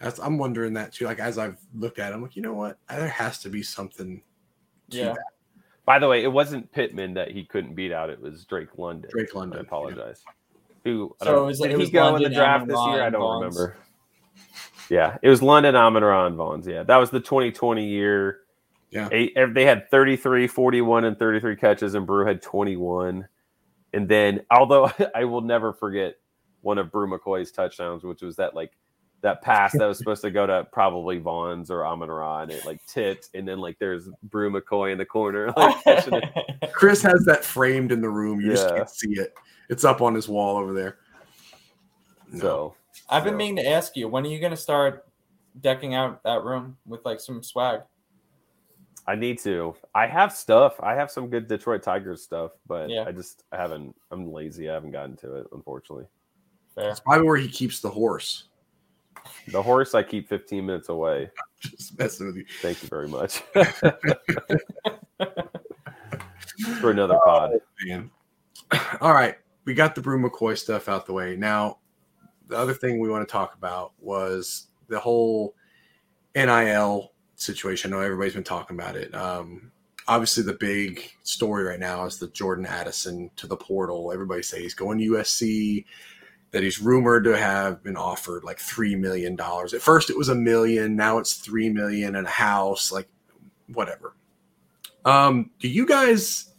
[0.00, 1.04] That's, I'm wondering that too.
[1.04, 2.78] Like as I've looked at, it, I'm like, you know what?
[2.88, 4.22] Uh, there has to be something.
[4.90, 5.04] To Yeah.
[5.12, 5.18] that.
[5.84, 8.10] By the way, it wasn't Pittman that he couldn't beat out.
[8.10, 9.10] It was Drake London.
[9.10, 9.58] Drake London.
[9.58, 9.92] I London.
[9.98, 10.24] apologize.
[10.84, 12.76] Who I So don't- it was- did it he was go in the draft this
[12.76, 13.04] Amon-Ra, year?
[13.04, 13.40] I don't Vaughns.
[13.42, 13.76] remember.
[14.88, 16.66] Yeah, it was London, Amon Ra, and Vaughns.
[16.66, 18.40] Yeah, that was the 2020 year.
[18.90, 19.08] Yeah.
[19.12, 23.28] Eight, they had 33, 41, and 33 catches, and Bru had 21.
[23.92, 26.16] And then, although I will never forget
[26.62, 28.72] one of Bru McCoy's touchdowns, which was that like
[29.22, 32.64] that pass that was supposed to go to probably Vaughns or Amon Ra, and it
[32.64, 36.72] like tipped, and then like there's Bru McCoy in the corner, like it.
[36.72, 38.40] Chris has that framed in the room.
[38.40, 39.34] You just can't see it.
[39.68, 40.98] It's up on his wall over there.
[42.32, 42.40] No.
[42.40, 42.74] So
[43.08, 45.06] I've been So- meaning to ask you, when are you going to start
[45.60, 47.80] decking out that room with like some swag?
[49.06, 49.74] I need to.
[49.94, 50.78] I have stuff.
[50.80, 53.04] I have some good Detroit Tigers stuff, but Yeah.
[53.06, 53.96] I just I haven't.
[54.10, 54.68] I'm lazy.
[54.70, 56.04] I haven't gotten to it, unfortunately.
[56.74, 56.90] Fair.
[56.90, 58.44] It's probably where he keeps the horse.
[59.48, 61.30] The horse I keep 15 minutes away.
[61.60, 62.44] Just messing with you.
[62.62, 63.38] Thank you very much.
[66.80, 67.52] For another pod.
[67.84, 68.10] Man.
[69.00, 69.36] All right.
[69.64, 71.36] We got the Bru McCoy stuff out the way.
[71.36, 71.78] Now,
[72.48, 75.54] the other thing we want to talk about was the whole
[76.34, 77.92] NIL situation.
[77.92, 79.14] I know everybody's been talking about it.
[79.14, 79.70] Um,
[80.08, 84.12] obviously, the big story right now is the Jordan Addison to the portal.
[84.12, 85.84] Everybody say he's going to USC,
[86.52, 89.38] that he's rumored to have been offered like $3 million.
[89.40, 90.96] At first, it was a million.
[90.96, 93.08] Now it's 3 million and a house, like
[93.72, 94.14] whatever.
[95.04, 96.50] Um, do you guys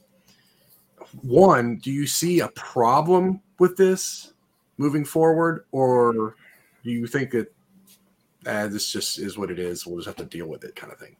[1.21, 4.33] one, do you see a problem with this
[4.77, 6.35] moving forward, or
[6.83, 7.53] do you think that
[8.45, 9.85] uh, this just is what it is?
[9.85, 11.15] We'll just have to deal with it, kind of thing?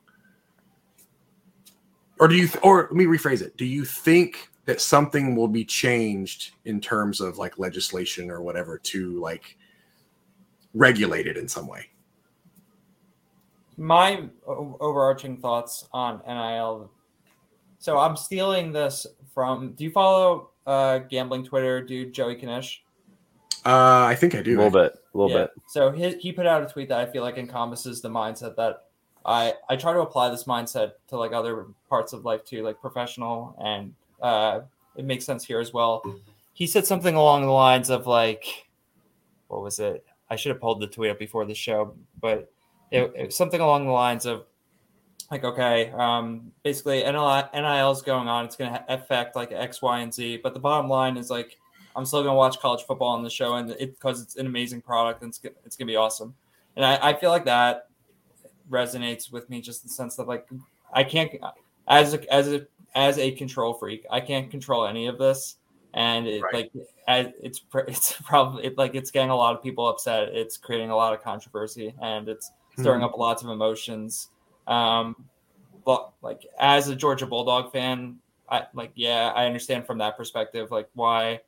[2.20, 5.48] Or do you, th- or let me rephrase it: Do you think that something will
[5.48, 9.58] be changed in terms of like legislation or whatever to like
[10.74, 11.88] regulate it in some way?
[13.78, 16.92] My o- overarching thoughts on NIL.
[17.80, 19.74] So I'm stealing this from.
[19.74, 22.78] Do you follow uh, gambling Twitter dude Joey Kanish?
[23.66, 24.56] Uh, I think I do.
[24.56, 24.94] A little bit.
[25.14, 25.44] A little Yeah.
[25.44, 25.52] bit.
[25.68, 28.86] So he, he put out a tweet that I feel like encompasses the mindset that
[29.26, 32.80] I I try to apply this mindset to like other parts of life too, like
[32.82, 34.62] professional, and uh,
[34.96, 36.04] it makes sense here as well.
[36.54, 38.68] He said something along the lines of like,
[39.48, 40.06] what was it?
[40.30, 42.52] I should have pulled the tweet up before the show, but
[42.92, 44.46] it, it was something along the lines of
[45.30, 48.46] like, okay, um, basically NIL, NIL is going on.
[48.46, 50.42] It's going to affect like X, Y, and Z.
[50.44, 51.58] But the bottom line is like,
[51.96, 54.46] I'm still going to watch college football on the show, and it because it's an
[54.46, 56.34] amazing product and it's, it's going to be awesome.
[56.76, 57.88] And I, I feel like that
[58.70, 60.48] resonates with me just in the sense that like
[60.94, 61.32] I can't
[61.88, 65.58] as a, as a as a control freak, I can't control any of this,
[65.94, 66.54] and it, Right.
[66.54, 66.72] like
[67.08, 70.30] as, it's it's probably it, like it's getting a lot of people upset.
[70.30, 74.30] It's creating a lot of controversy, and it's stirring up lots of emotions.
[74.68, 75.16] Um,
[75.86, 78.18] but like as a Georgia Bulldog fan,
[78.50, 81.42] I like yeah, I understand from that perspective like why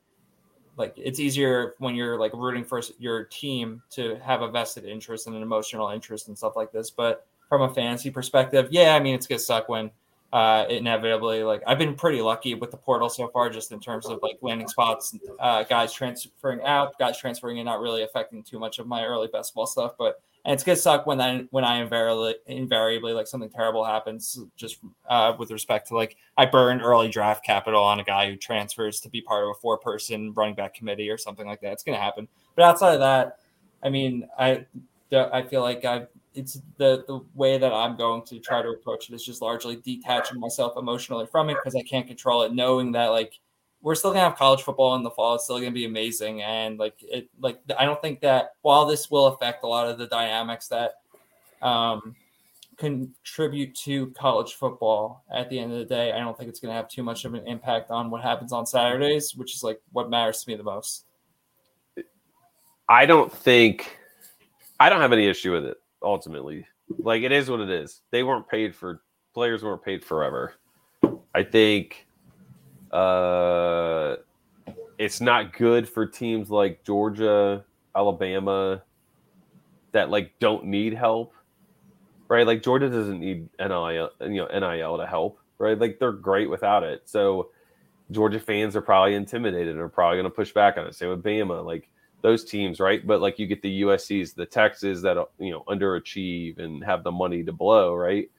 [0.78, 5.28] like it's easier when you're like rooting for your team to have a vested interest
[5.28, 6.90] and an emotional interest and stuff like this.
[6.90, 9.92] But from a fantasy perspective, yeah, I mean it's gonna suck when
[10.34, 14.08] uh inevitably like I've been pretty lucky with the portal so far, just in terms
[14.08, 18.60] of like landing spots, uh guys transferring out, guys transferring in, not really affecting too
[18.60, 21.64] much of my early best ball stuff, but and it's gonna suck when I when
[21.64, 26.82] I invariably invariably like something terrible happens just uh, with respect to like I burned
[26.82, 30.34] early draft capital on a guy who transfers to be part of a four person
[30.34, 31.74] running back committee or something like that.
[31.74, 32.28] It's gonna happen.
[32.56, 33.38] But outside of that,
[33.84, 34.66] I mean, I
[35.14, 39.10] I feel like I it's the the way that I'm going to try to approach
[39.10, 42.92] it is just largely detaching myself emotionally from it because I can't control it, knowing
[42.94, 43.40] that like
[43.82, 45.36] we're still gonna have college football in the fall.
[45.36, 49.12] It's still gonna be amazing, and like it, like I don't think that while this
[49.12, 50.94] will affect a lot of the dynamics that
[51.62, 52.16] um,
[52.78, 56.74] contribute to college football, at the end of the day, I don't think it's gonna
[56.74, 60.10] have too much of an impact on what happens on Saturdays, which is like what
[60.10, 61.06] matters to me the most.
[62.90, 63.98] I don't think
[64.80, 66.66] I don't have any issue with it ultimately.
[67.00, 68.02] Like it is what it is.
[68.12, 69.02] They weren't paid for
[69.34, 70.54] players weren't paid forever.
[71.34, 72.08] I think
[72.92, 74.18] uh
[74.98, 78.84] it's not good for teams like Georgia, Alabama,
[79.92, 81.34] that like don't need help,
[82.28, 82.46] right?
[82.46, 85.78] Like Georgia doesn't need NIL, you know, NIL to help, right?
[85.78, 87.04] Like they're great without it.
[87.06, 87.50] So
[88.12, 90.96] Georgia fans are probably intimidated and are probably going to push back on it.
[90.96, 91.90] Same with Bama, like
[92.24, 93.06] those teams, right?
[93.06, 97.12] But like you get the USC's, the Texas that you know underachieve and have the
[97.12, 98.32] money to blow, right?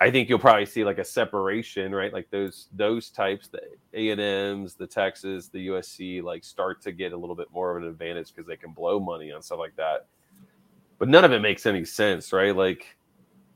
[0.00, 2.12] I think you'll probably see like a separation, right?
[2.12, 3.60] Like those those types, the
[3.92, 7.76] A and M's, the Texas, the USC, like start to get a little bit more
[7.76, 10.06] of an advantage because they can blow money on stuff like that.
[10.98, 12.56] But none of it makes any sense, right?
[12.56, 12.96] Like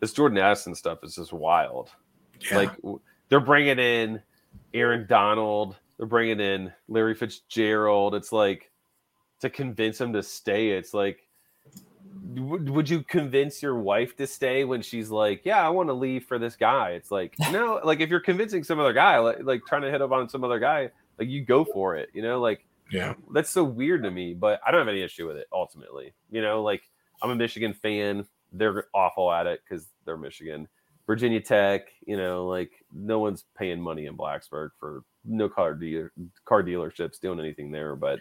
[0.00, 1.90] this Jordan Addison stuff is just wild.
[2.50, 2.58] Yeah.
[2.58, 2.70] Like
[3.30, 4.20] they're bringing in
[4.74, 8.14] Aaron Donald, they're bringing in Larry Fitzgerald.
[8.14, 8.71] It's like
[9.42, 10.70] to convince him to stay.
[10.70, 11.28] It's like
[12.34, 15.94] would, would you convince your wife to stay when she's like, "Yeah, I want to
[15.94, 16.90] leave for this guy"?
[16.90, 20.02] It's like, no, like if you're convincing some other guy, like, like trying to hit
[20.02, 22.40] up on some other guy, like you go for it, you know?
[22.40, 23.14] Like yeah.
[23.32, 26.14] that's so weird to me, but I don't have any issue with it ultimately.
[26.30, 26.82] You know, like
[27.20, 28.26] I'm a Michigan fan.
[28.52, 30.68] They're awful at it because they're Michigan.
[31.06, 36.12] Virginia Tech, you know, like no one's paying money in Blacksburg for no car dealer,
[36.44, 37.96] car dealerships doing anything there.
[37.96, 38.20] But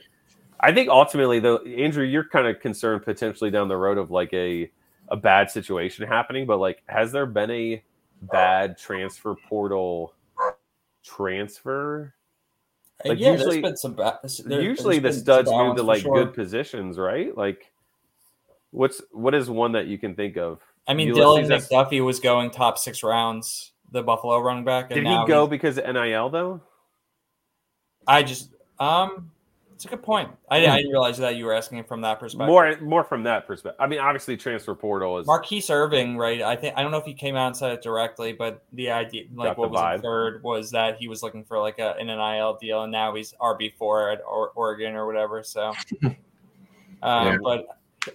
[0.62, 4.32] I think ultimately, though, Andrew, you're kind of concerned potentially down the road of like
[4.34, 4.70] a
[5.10, 6.46] a bad situation happening.
[6.46, 7.84] But like, has there been a
[8.22, 10.14] bad transfer portal
[11.04, 12.14] transfer?
[13.04, 13.94] Like yeah, usually- there's been some.
[13.94, 16.14] Ba- there- Usually, the studs move to like sure.
[16.14, 17.36] good positions, right?
[17.36, 17.72] Like,
[18.70, 20.62] what's what is one that you can think of?
[20.88, 24.92] I mean, Dylan McDuffie was going top six rounds, the Buffalo running back.
[24.92, 26.62] And Did he go because of NIL though?
[28.08, 29.32] I just, um,
[29.82, 30.30] it's a good point.
[30.48, 32.48] I, I didn't realize that you were asking from that perspective.
[32.48, 33.82] More more from that perspective.
[33.82, 36.44] I mean, obviously, transfer portal is Marquise Irving, right?
[36.44, 38.92] I think I don't know if he came out and said it directly, but the
[38.92, 39.96] idea, like what was vibe.
[39.96, 43.34] inferred, was that he was looking for like a, an NIL deal, and now he's
[43.42, 45.42] RB four at or- Oregon or whatever.
[45.42, 46.16] So, um,
[47.02, 47.38] Yeah.
[47.42, 47.66] but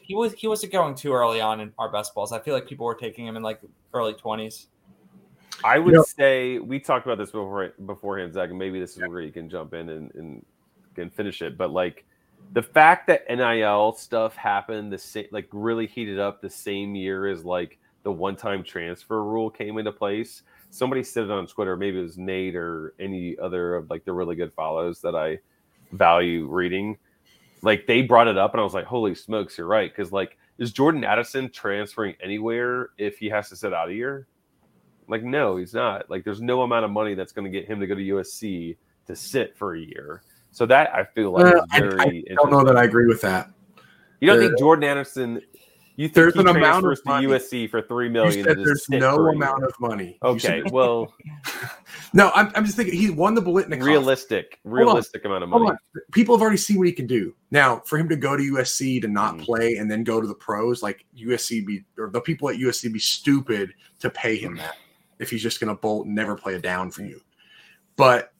[0.02, 2.30] he was he wasn't going too early on in our best balls.
[2.30, 3.60] I feel like people were taking him in like
[3.92, 4.68] early twenties.
[5.64, 9.08] I would know- say we talked about this before beforehand, Zach, and maybe this is
[9.08, 10.46] where you can jump in and, and
[10.96, 11.56] can finish it.
[11.56, 12.04] But like
[12.52, 17.28] the fact that NIL stuff happened the same, like really heated up the same year
[17.28, 20.42] as like the one-time transfer rule came into place.
[20.70, 24.12] Somebody said it on Twitter, maybe it was Nate or any other of like the
[24.12, 25.38] really good follows that I
[25.92, 26.98] value reading.
[27.62, 30.36] Like they brought it up, and I was like, "Holy smokes, you're right!" Because like,
[30.58, 34.26] is Jordan Addison transferring anywhere if he has to sit out a year?
[35.08, 36.10] Like, no, he's not.
[36.10, 38.76] Like, there's no amount of money that's going to get him to go to USC
[39.06, 40.22] to sit for a year.
[40.56, 41.90] So that I feel like Uh, is I, very.
[42.00, 42.36] I interesting.
[42.36, 43.50] don't know that I agree with that.
[44.22, 45.42] You don't Uh, think Jordan Addison?
[45.96, 47.26] You think there's he an amount of to money.
[47.26, 48.42] USC for three million?
[48.46, 50.18] There's no amount of money.
[50.22, 51.12] Okay, said- well,
[52.14, 53.82] no, I'm, I'm just thinking he won the Biletnikoff.
[53.84, 55.66] realistic, realistic amount of money.
[55.66, 55.78] on.
[56.12, 57.34] People have already seen what he can do.
[57.50, 59.40] Now, for him to go to USC to not Mhm.
[59.44, 62.90] play and then go to the pros, like USC be or the people at USC
[62.90, 64.76] be stupid to pay him that
[65.18, 67.20] if he's just going to bolt and never play a down for you.
[67.96, 68.32] But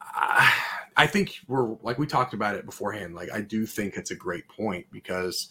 [0.00, 0.52] I,
[0.96, 3.14] I think we're like we talked about it beforehand.
[3.14, 5.48] Like I do think it's a great point because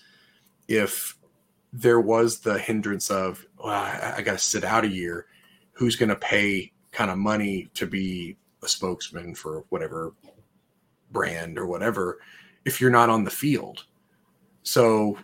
[0.68, 1.18] if
[1.74, 5.28] there was the hindrance of well, I, I got to sit out a year,
[5.74, 10.14] who's going to pay kind of money to be a spokesman for whatever
[11.12, 12.20] brand or whatever
[12.66, 13.86] if you're not on the field.
[14.64, 15.18] So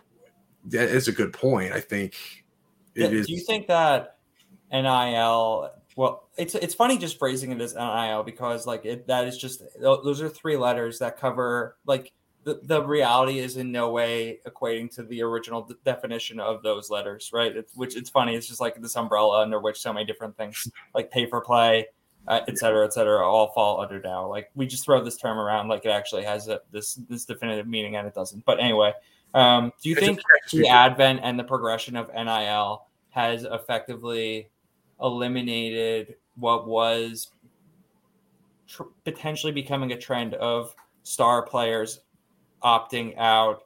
[0.66, 1.72] that is a good point.
[1.72, 2.44] I think
[2.94, 3.28] it Do is.
[3.28, 4.18] you think that
[4.72, 5.70] NIL?
[5.96, 9.62] Well, it's it's funny just phrasing it as NIL because like it that is just
[9.80, 12.12] those are three letters that cover like
[12.44, 16.90] the, the reality is in no way equating to the original d- definition of those
[16.90, 17.56] letters, right?
[17.56, 18.36] It's, which it's funny.
[18.36, 21.86] It's just like this umbrella under which so many different things like pay for play,
[22.28, 24.28] uh, et cetera, et cetera, all fall under now.
[24.28, 27.66] Like we just throw this term around like it actually has a, this this definitive
[27.66, 28.44] meaning and it doesn't.
[28.44, 28.92] But anyway,
[29.34, 30.20] um, do you think
[30.52, 34.50] the advent and the progression of NIL has effectively
[35.00, 37.30] eliminated what was
[38.66, 42.00] tr- potentially becoming a trend of star players
[42.62, 43.64] opting out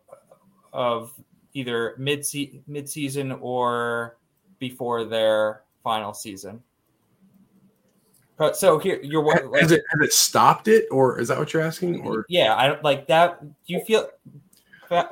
[0.73, 1.13] of
[1.53, 2.25] either mid
[2.67, 4.19] mid season or
[4.59, 6.63] before their final season.
[8.37, 11.39] But so here you're Has, like, has it, has it stopped it, or is that
[11.39, 12.01] what you're asking?
[12.01, 13.43] Or yeah, I don't like that.
[13.43, 14.09] Do you feel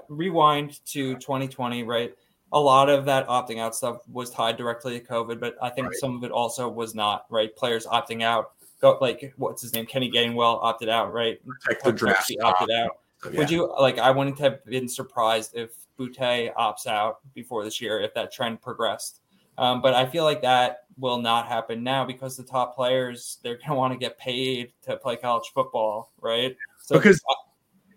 [0.08, 2.14] rewind to 2020, right?
[2.52, 5.88] A lot of that opting out stuff was tied directly to COVID, but I think
[5.88, 5.96] Right.
[5.96, 7.54] some of it also was not, right?
[7.54, 9.84] Players opting out, go like what's his name?
[9.86, 11.38] Kenny Gainwell opted out, right?
[11.46, 12.24] protect the draft?
[12.28, 12.96] He opted out.
[13.20, 13.34] stock?
[13.34, 13.98] Would you like?
[13.98, 18.62] I wouldn't have been surprised if Boutte opts out before this year if that trend
[18.62, 19.20] progressed.
[19.58, 23.56] Um, but I feel like that will not happen now because the top players they're
[23.56, 26.56] going to want to get paid to play college football, right?
[26.80, 27.20] So Because-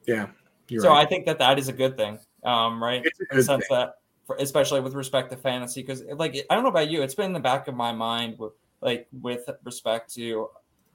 [0.07, 0.27] Yeah,
[0.67, 1.05] you're so right.
[1.05, 2.17] I think that that is a good thing.
[2.43, 3.05] um, right?
[3.05, 3.77] It's In the sense thing.
[3.77, 3.93] that,
[4.39, 7.33] especially with respect to fantasy, because like I don't know about you, it's been in
[7.33, 10.49] the back of my mind, with, like with respect to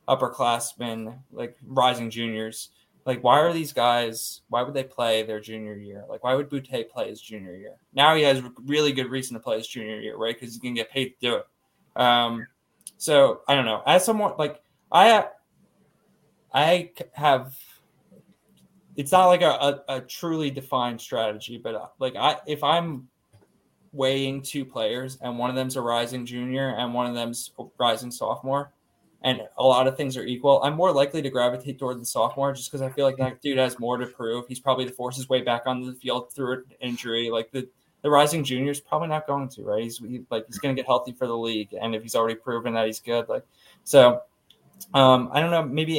[0.09, 2.71] upperclassmen, like rising juniors.
[3.05, 4.41] Like, why are these guys?
[4.49, 6.05] Why would they play their junior year?
[6.09, 7.77] Like, why would Boutte play his junior year?
[7.95, 10.35] Now he has really good reason to play his junior year, right?
[10.39, 11.47] Because he gonna get paid to do it.
[11.95, 12.47] Um,
[12.97, 13.83] so I don't know.
[13.87, 14.61] As someone like
[14.91, 15.27] I,
[16.53, 17.57] I have.
[18.97, 23.09] It's not like a, a, a truly defined strategy, but uh, like I, if I'm
[23.97, 27.65] weighing two players and one of them's a rising junior and one of them's a
[27.79, 28.73] rising sophomore,
[29.23, 32.53] and a lot of things are equal, I'm more likely to gravitate toward the sophomore
[32.53, 34.47] just because I feel like that dude has more to prove.
[34.47, 37.31] He's probably to force his way back onto the field through an injury.
[37.31, 37.69] Like the
[38.03, 39.83] the rising junior is probably not going to, right?
[39.83, 42.37] He's he, like he's going to get healthy for the league, and if he's already
[42.37, 43.45] proven that he's good, like
[43.85, 44.23] so.
[44.93, 45.63] Um, I don't know.
[45.63, 45.95] Maybe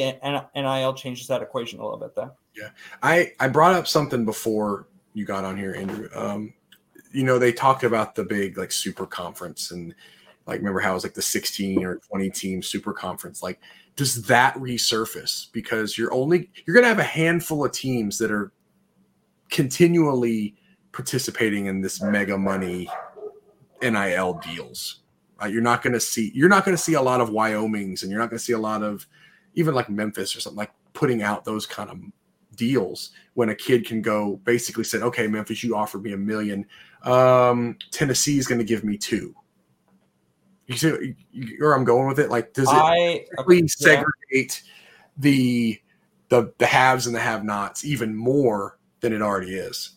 [0.54, 2.30] NIL changes that equation a little bit, though.
[2.56, 2.68] Yeah,
[3.02, 6.08] I I brought up something before you got on here, Andrew.
[6.14, 6.54] Um,
[7.12, 9.94] you know, they talked about the big like super conference and
[10.46, 13.42] like remember how it was like the 16 or 20 team super conference.
[13.42, 13.60] Like,
[13.96, 15.52] does that resurface?
[15.52, 18.52] Because you're only you're gonna have a handful of teams that are
[19.50, 20.54] continually
[20.92, 22.88] participating in this mega money
[23.82, 25.00] NIL deals.
[25.40, 28.02] Uh, you're not going to see you're not going to see a lot of Wyoming's
[28.02, 29.06] and you're not going to see a lot of
[29.54, 32.00] even like Memphis or something like putting out those kind of
[32.56, 36.66] deals when a kid can go basically said, okay, Memphis, you offered me a million.
[37.04, 39.34] Um, Tennessee is going to give me two.
[40.66, 41.14] You see
[41.58, 42.28] where I'm going with it?
[42.28, 43.62] Like, does it I yeah.
[43.66, 44.62] segregate
[45.16, 45.80] the
[46.28, 49.96] the the haves and the have-nots even more than it already is?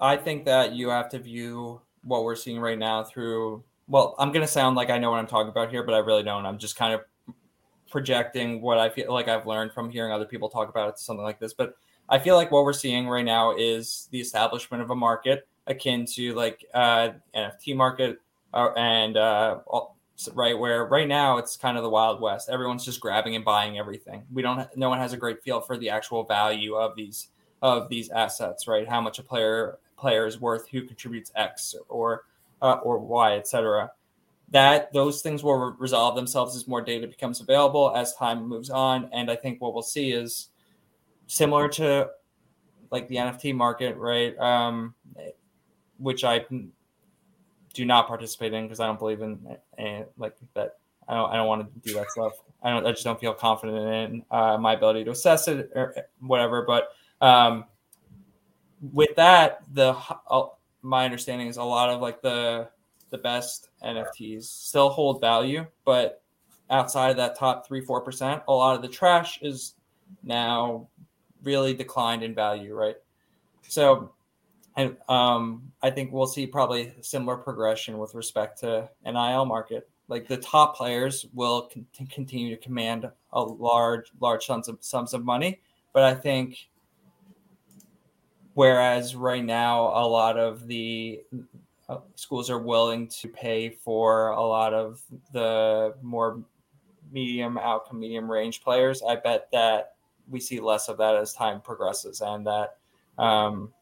[0.00, 3.62] I think that you have to view what we're seeing right now through.
[3.86, 5.98] Well, I'm going to sound like I know what I'm talking about here, but I
[5.98, 6.44] really don't.
[6.44, 7.02] I'm just kind of
[7.90, 11.22] projecting what I feel like I've learned from hearing other people talk about it, something
[11.22, 11.54] like this.
[11.54, 11.74] But
[12.08, 16.06] I feel like what we're seeing right now is the establishment of a market akin
[16.06, 18.18] to like uh, NFT market
[18.52, 19.94] uh, and uh, all-
[20.32, 22.48] right where right now it's kind of the wild west.
[22.48, 24.22] Everyone's just grabbing and buying everything.
[24.32, 24.64] We don't.
[24.76, 27.28] No one has a great feel for the actual value of these
[27.62, 28.68] of these assets.
[28.68, 32.24] Right, how much a player player is worth, who contributes X or
[32.62, 33.90] uh, or Y, etc.
[34.50, 38.70] That those things will re- resolve themselves as more data becomes available as time moves
[38.70, 40.50] on, and I think what we'll see is
[41.26, 42.10] similar to
[42.90, 44.38] like the NFT market, right?
[44.38, 44.94] Um,
[45.98, 46.44] which I
[47.72, 49.38] do not participate in because I don't believe in
[49.78, 50.78] uh, like that.
[51.08, 51.30] I don't.
[51.30, 52.32] I don't want to do that stuff.
[52.62, 52.86] I don't.
[52.86, 56.62] I just don't feel confident in uh, my ability to assess it or whatever.
[56.62, 56.88] But
[57.20, 57.64] um,
[58.92, 59.96] with that, the
[60.30, 60.46] uh,
[60.82, 62.68] my understanding is a lot of like the
[63.10, 66.22] the best NFTs still hold value, but
[66.70, 69.74] outside of that top three four percent, a lot of the trash is
[70.22, 70.88] now
[71.42, 72.96] really declined in value, right?
[73.68, 74.12] So,
[74.76, 79.88] and um, I think we'll see probably similar progression with respect to NIL market.
[80.08, 85.14] Like the top players will con- continue to command a large, large sums of sums
[85.14, 85.60] of money,
[85.92, 86.68] but I think
[88.54, 91.22] whereas right now a lot of the
[91.88, 95.02] uh, schools are willing to pay for a lot of
[95.32, 96.42] the more
[97.12, 99.94] medium outcome medium range players i bet that
[100.28, 102.78] we see less of that as time progresses and that
[103.18, 103.72] um,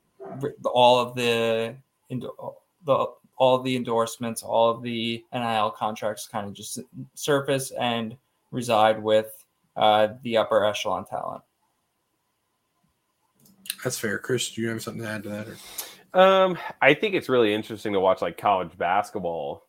[0.64, 1.74] all of the,
[2.10, 3.06] the
[3.36, 6.78] all of the endorsements all of the nil contracts kind of just
[7.14, 8.16] surface and
[8.50, 9.44] reside with
[9.76, 11.42] uh, the upper echelon talent
[13.82, 14.18] That's fair.
[14.18, 15.48] Chris, do you have something to add to that?
[15.48, 15.56] Or?
[16.14, 19.66] Um, I think it's really interesting to watch like college basketball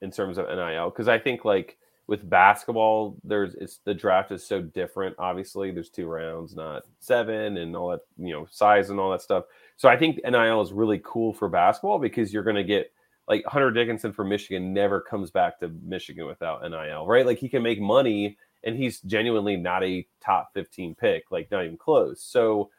[0.00, 4.44] in terms of NIL because I think like with basketball, there's it's the draft is
[4.44, 5.14] so different.
[5.18, 9.22] Obviously, there's two rounds, not seven, and all that you know size and all that
[9.22, 9.44] stuff.
[9.78, 12.92] So I think NIL is really cool for basketball because you're going to get
[13.28, 17.24] like Hunter Dickinson from Michigan never comes back to Michigan without NIL, right?
[17.24, 21.64] Like he can make money and he's genuinely not a top 15 pick, like not
[21.64, 22.20] even close.
[22.20, 22.70] So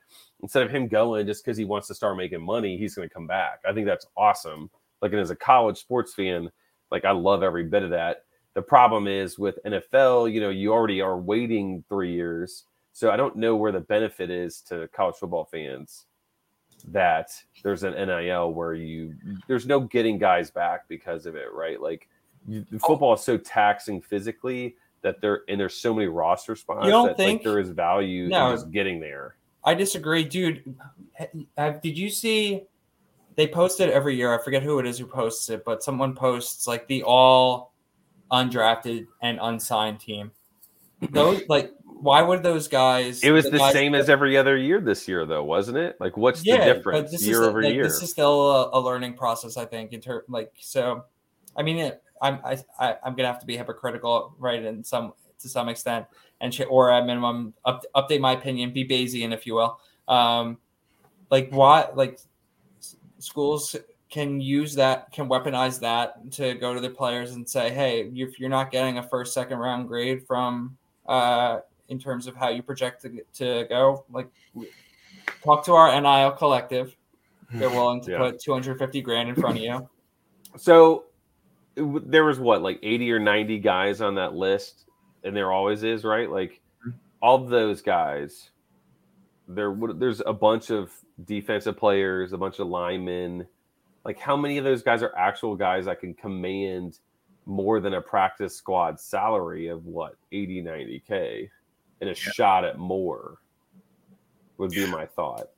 [0.41, 3.13] instead of him going just because he wants to start making money, he's going to
[3.13, 3.61] come back.
[3.65, 4.69] I think that's awesome.
[5.01, 6.51] Like, and as a college sports fan,
[6.91, 8.25] like I love every bit of that.
[8.55, 12.65] The problem is with NFL, you know, you already are waiting three years.
[12.91, 16.07] So I don't know where the benefit is to college football fans
[16.89, 17.31] that
[17.63, 19.13] there's an NIL where you
[19.47, 21.81] there's no getting guys back because of it, right?
[21.81, 22.07] Like
[22.47, 22.79] you, oh.
[22.79, 27.07] football is so taxing physically that there and there's so many roster spots You don't
[27.07, 28.49] that think- like there is value No.
[28.49, 29.35] in just getting there.
[29.63, 30.75] I disagree, dude.
[31.57, 32.63] Have, did you see?
[33.35, 34.33] They post it every year.
[34.33, 37.73] I forget who it is who posts it, but someone posts like the all
[38.31, 40.31] undrafted and unsigned team.
[41.11, 43.23] Those like why would those guys?
[43.23, 45.97] It was the, guys same that- as every other year this year, though, wasn't it?
[45.99, 47.83] Like, what's the difference this year is over like, year?
[47.83, 49.93] This is still a, a learning process, I think.
[49.93, 51.05] In term, like so,
[51.55, 55.13] I mean, it, I'm I, I I'm gonna have to be hypocritical, right, in some
[55.39, 56.05] to some extent,
[56.41, 59.79] and sh- or at minimum up, update my opinion, be Bayesian, if you will.
[60.07, 60.57] Um,
[61.29, 62.19] like why, like
[63.19, 63.75] schools
[64.09, 68.39] can use that, can weaponize that to go to their players and say, hey, if
[68.39, 70.77] you're not getting a first, second round grade from,
[71.07, 71.59] uh,
[71.89, 74.29] in terms of how you project to, to go, like
[75.43, 76.95] talk to our NIL collective.
[77.51, 77.75] They're hmm.
[77.75, 78.17] willing to Yeah.
[78.19, 79.89] put 250 grand in front of you.
[80.57, 81.03] So
[81.75, 84.85] there was what, like 80 or 90 guys on that list,
[85.23, 86.27] and there always is, right?
[86.27, 86.59] Like
[87.21, 88.49] all of those guys,
[89.47, 90.91] there there's a bunch of
[91.23, 93.45] defensive players, a bunch of linemen.
[94.03, 96.97] Like how many of those guys are actual guys that can command
[97.45, 101.49] more than a practice squad salary of what 80 90k
[102.01, 103.39] and a shot at more
[104.57, 105.49] would be my thought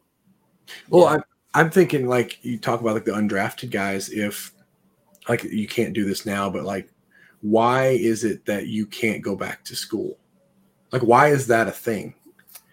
[0.89, 1.10] Well, Yeah.
[1.16, 1.24] I'm
[1.54, 4.10] I'm thinking like you talk about like the undrafted guys.
[4.10, 4.54] If
[5.28, 6.89] like you can't do this now, but like,
[7.42, 10.18] why is it that you can't go back to school?
[10.92, 12.14] Like, why is that a thing?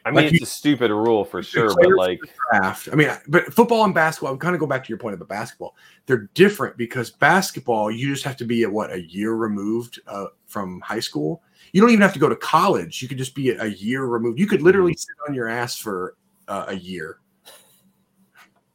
[0.05, 2.21] i mean Like it's you- a stupid rule for sure but like
[2.53, 2.89] Draft.
[2.93, 4.33] I mean, but football and basketball.
[4.33, 5.75] I'm kind of go back to your point of the basketball.
[6.07, 10.27] They're different because basketball, you just have to be at what a year removed uh,
[10.47, 11.43] from high school.
[11.73, 13.03] You don't even have to go to college.
[13.03, 14.39] You could just be a year removed.
[14.39, 14.99] You could literally Mm-hmm.
[14.99, 16.17] sit on your ass for
[16.49, 17.19] uh, a year.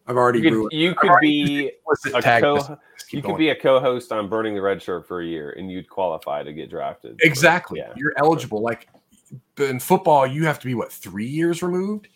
[0.06, 0.72] I've already you could, ruined.
[0.74, 1.72] you could be
[2.14, 2.78] a co-
[3.12, 3.38] you could going.
[3.38, 6.52] be a co-host on burning the red shirt for a year and you'd qualify to
[6.52, 7.80] get drafted Exactly.
[7.80, 7.94] Yeah.
[7.96, 8.62] You're eligible.
[8.62, 8.89] Like
[9.58, 12.10] in football, you have to be what three years removed.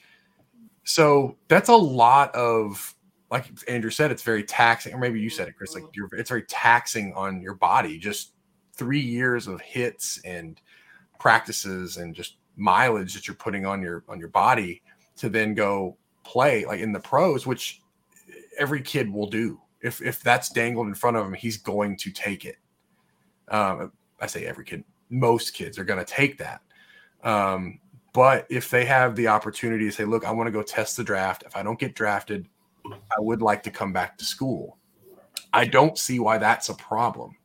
[0.84, 2.93] So that's a lot of
[3.30, 5.73] like Andrew said, it's very taxing, or maybe you said it, Chris.
[5.75, 7.97] Like you're it's very taxing on your body.
[7.97, 8.34] Just
[8.73, 10.59] three years of hits and
[11.20, 14.82] practices and just mileage that you're putting on your on your body
[15.18, 17.82] to then go play like in the pros, which
[18.57, 19.59] every kid will do.
[19.82, 22.57] If if that's dangled in front of him, he's going to take it.
[23.49, 26.61] Um, I say every kid, most kids are going to take that.
[27.24, 27.80] Um,
[28.13, 31.03] but if they have the opportunity to say, look, I want to go test the
[31.03, 31.43] draft.
[31.45, 32.47] If I don't get drafted,
[32.91, 34.78] I would like to come back to school.
[35.53, 37.38] I don't see why that's a problem.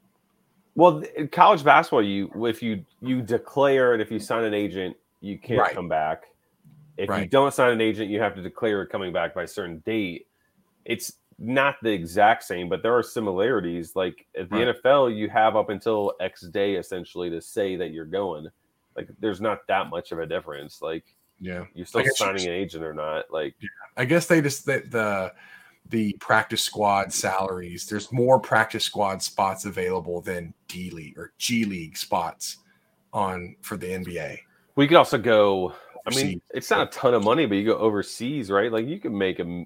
[0.75, 4.97] Well in college basketball you if you you declare and if you sign an agent
[5.21, 5.75] you can't Right.
[5.75, 6.25] come back
[6.97, 9.79] if you don't sign an agent you have to declare coming back by a certain
[9.87, 10.27] date
[10.85, 14.83] it's not the exact same but there are similarities like at the Right.
[14.83, 18.47] nfl you have up until x day essentially to say that you're going
[18.97, 21.05] like there's not that much of a difference like
[21.41, 21.65] Yeah.
[21.75, 23.69] you're still signing an agent or not like yeah.
[23.97, 25.33] I guess they just the, the
[25.89, 27.87] the practice squad salaries.
[27.87, 32.59] There's more practice squad spots available than D League or G League spots
[33.13, 34.39] on for the NBA.
[34.77, 35.75] we could also go
[36.07, 38.99] i mean it's not a ton of money but you go overseas right like you
[38.99, 39.65] can make a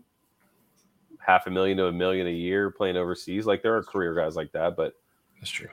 [1.19, 4.37] half a million to a million a year playing overseas like there are career guys
[4.37, 4.95] like that but
[5.41, 5.69] That's true.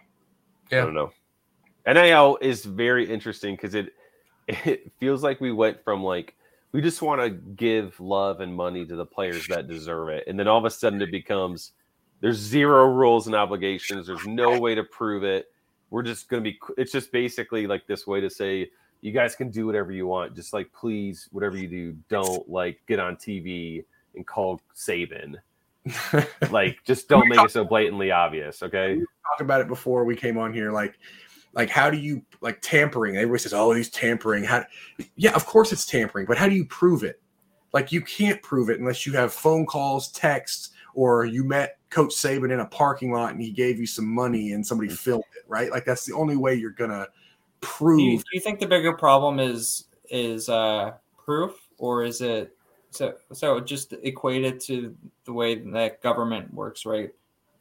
[0.71, 1.11] Yeah, I don't know.
[1.85, 3.93] NIL is very interesting because it
[4.47, 6.35] it feels like we went from like
[6.73, 10.37] we just want to give love and money to the players that deserve it, and
[10.37, 11.71] then all of a sudden it becomes
[12.19, 14.07] there's zero rules and obligations.
[14.07, 15.51] There's no way to prove it.
[15.89, 16.59] We're just gonna be.
[16.77, 18.69] It's just basically like this way to say
[19.01, 20.35] you guys can do whatever you want.
[20.35, 25.35] Just like please, whatever you do, don't like get on TV and call Saban.
[26.49, 28.63] Like just don't make it so blatantly obvious.
[28.63, 28.95] Okay.
[29.29, 30.71] talked about it before we came on here.
[30.71, 30.97] Like,
[31.53, 33.15] like how do you like tampering?
[33.17, 34.63] Everybody says, "Oh, he's tampering." How?
[35.15, 37.19] Yeah, of course it's tampering, but how do you prove it?
[37.73, 42.13] Like, you can't prove it unless you have phone calls, texts, or you met Coach
[42.13, 45.43] Saban in a parking lot and he gave you some money and somebody filmed it.
[45.47, 45.71] Right?
[45.71, 47.07] Like, that's the only way you're gonna Do you,
[47.61, 48.19] prove.
[48.19, 52.55] do you think the bigger problem is is uh, proof, or is it
[52.91, 57.09] so so just equated to the way that government works, right?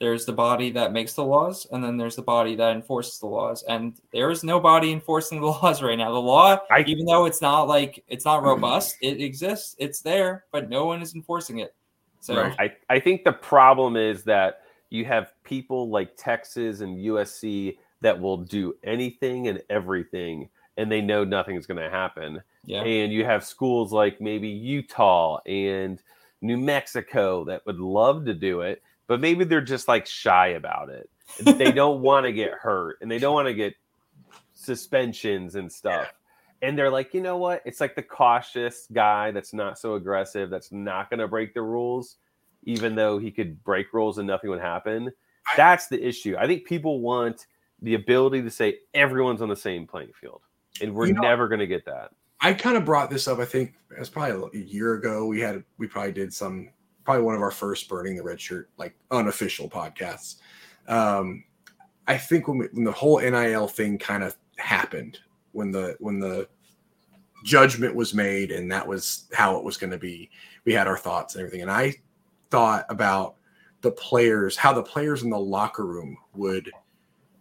[0.03, 3.27] There's the body that makes the laws, and then there's the body that enforces the
[3.27, 3.63] laws.
[3.69, 6.11] And there is no body enforcing the laws right now.
[6.11, 10.47] The law, I- even though it's not like it's not robust, it exists, it's there,
[10.51, 11.77] but no one is enforcing it.
[12.19, 12.57] So Right.
[12.59, 18.21] I, I think the problem is that you have people like Texas and USC that
[18.21, 20.49] will do anything and everything,
[20.79, 22.43] and they know nothing is going to happen.
[22.65, 26.03] yeah, And you have schools like maybe Utah and
[26.41, 28.83] New Mexico that would love to do it,
[29.13, 31.11] but maybe they're just like shy about it.
[31.39, 33.75] They don't want to get hurt and they don't want to get
[34.55, 36.11] suspensions and stuff.
[36.63, 37.61] And they're like, you know what?
[37.67, 41.61] It's like the cautious guy that's not so aggressive, that's not going to break the
[41.61, 42.17] rules,
[42.63, 45.11] even though he could break rules and nothing would happen.
[45.47, 46.35] I- That's the issue.
[46.39, 47.47] I think people want
[47.83, 50.41] the ability to say everyone's on the same playing field,
[50.81, 52.13] and we're You know- never going to get that.
[52.41, 53.41] I kind of brought this up.
[53.41, 55.27] I think it was probably a year ago.
[55.27, 56.71] We had we probably did some
[57.05, 60.37] probably one of our first burning the red shirt like unofficial podcasts.
[60.89, 61.45] Um,
[62.07, 65.19] I think when, we, when the whole NIL thing kind of happened,
[65.53, 66.49] when the when the
[67.45, 70.31] judgment was made and that was how it was going to be,
[70.65, 71.63] we had our thoughts and everything.
[71.63, 71.95] And I
[72.51, 73.37] thought about
[73.81, 76.71] the players, how the players in the locker room would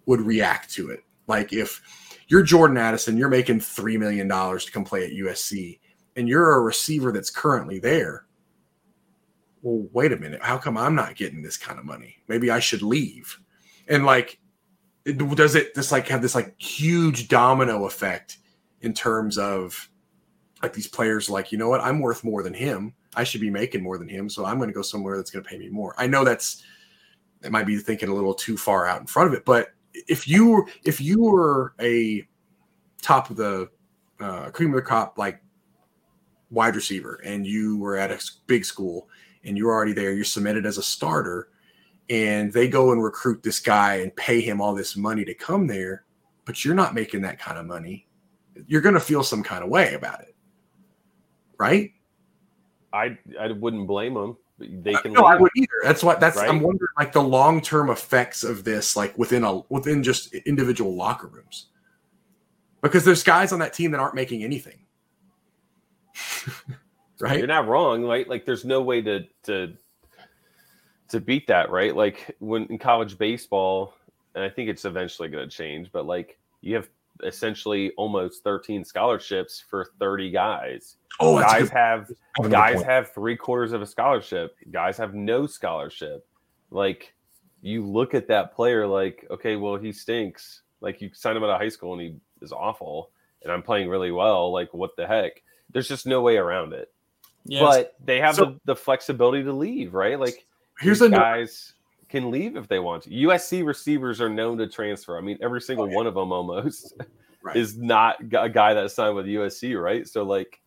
[0.05, 1.03] would react to it.
[1.28, 1.82] Like if
[2.28, 5.80] you're Jordan Addison, you're making three million dollars to come play at USC,
[6.16, 8.26] and you're a receiver that's currently there.
[9.62, 10.41] Well, wait a minute.
[10.41, 12.18] How come I'm not getting this kind of money?
[12.28, 13.38] Maybe I should leave.
[13.88, 14.39] And like,
[15.05, 18.38] does it just like have this like huge domino effect
[18.82, 19.89] in terms of
[20.64, 21.30] like these players?
[21.30, 21.82] Like, you know what?
[21.82, 22.93] I'm worth more than him.
[23.16, 24.30] I should be making more than him.
[24.30, 25.93] So I'm going to go somewhere that's going to pay me more.
[25.97, 26.64] I know that's
[27.43, 29.70] it might be thinking a little too far out in front of it, but
[30.07, 32.28] if you were, if you were a
[33.01, 33.70] top of the
[34.20, 35.41] uh, cream of the crop like
[36.51, 39.09] wide receiver and you were at a big school
[39.44, 41.50] and you're already there, you're submitted as a starter,
[42.10, 45.68] and they go and recruit this guy and pay him all this money to come
[45.68, 46.06] there,
[46.46, 48.08] but you're not making that kind of money,
[48.68, 50.36] you're going to feel some kind of way about it,
[51.58, 51.92] right?
[52.94, 54.38] I I wouldn't blame them.
[54.60, 55.14] They uh, can.
[55.14, 55.68] No, I would either.
[55.84, 56.20] That's what.
[56.20, 56.38] That's.
[56.38, 56.50] Right?
[56.50, 60.96] I'm wondering, like the long term effects of this, like within a within just individual
[60.96, 61.68] locker rooms,
[62.82, 64.80] because there's guys on that team that aren't making anything.
[67.22, 67.38] right.
[67.38, 68.03] You're not wrong.
[68.03, 68.28] Right.
[68.28, 69.74] Like there's no way to to
[71.09, 71.69] to beat that.
[71.69, 71.95] Right.
[71.95, 73.93] Like when in college baseball,
[74.36, 76.89] and I think it's eventually going to change, but like you have
[77.24, 80.97] essentially almost 13 scholarships for 30 guys.
[81.19, 82.11] Oh, guys have
[82.49, 84.55] guys have three quarters of a scholarship.
[84.72, 86.26] Guys have no scholarship.
[86.72, 87.13] Like
[87.61, 90.61] you look at that player like, okay, well he stinks.
[90.80, 93.11] Like you sign him out of high school and he is awful,
[93.43, 94.51] and I'm playing really well.
[94.51, 95.43] Like what the heck?
[95.69, 96.91] There's just no way around it.
[97.46, 97.62] Yes.
[97.62, 100.20] But they have so, the, the flexibility to leave, right?
[100.20, 100.46] Like
[100.80, 101.74] here's the guys
[102.10, 103.10] can leave if they want to.
[103.10, 105.18] USC receivers are known to transfer.
[105.18, 106.94] I mean, every single one of them almost
[107.44, 107.56] right.
[107.56, 110.08] is not a guy that signed with USC, right?
[110.08, 110.62] So, like,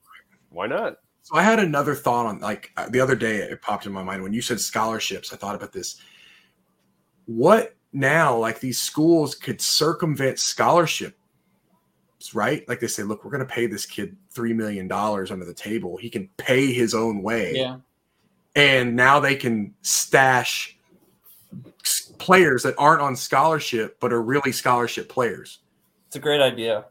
[0.48, 0.96] why not?
[1.22, 3.36] So I had another thought on like uh, the other day.
[3.36, 5.32] It popped in my mind when you said scholarships.
[5.32, 6.00] I thought about this.
[7.26, 8.36] What now?
[8.36, 11.16] Like these schools could circumvent scholarship
[12.32, 12.66] right?
[12.68, 15.52] Like they say, look, we're going to pay this kid three million dollars under the
[15.52, 15.96] table.
[15.96, 17.54] He can pay his own way.
[17.56, 17.78] Yeah.
[18.54, 20.78] And now they can stash
[22.18, 25.58] players that aren't on scholarship but are really scholarship players.
[26.06, 26.84] It's a great idea.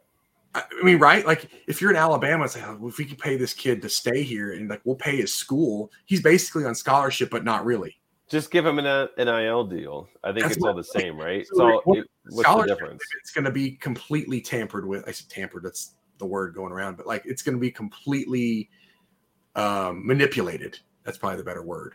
[0.55, 1.25] I mean, right?
[1.25, 3.89] Like if you're in Alabama, it's like, oh, if we can pay this kid to
[3.89, 7.97] stay here and like we'll pay his school, he's basically on scholarship, but not really.
[8.33, 10.09] Just give him an NIL deal.
[10.23, 11.45] I think That's it's all the same, right?
[11.53, 13.03] So, it, what's the difference?
[13.21, 15.07] It's going to be completely tampered with.
[15.07, 15.61] I said tampered.
[15.61, 18.71] That's the word going around, but like it's going to be completely
[19.55, 20.79] um, manipulated.
[21.03, 21.93] That's probably the better word.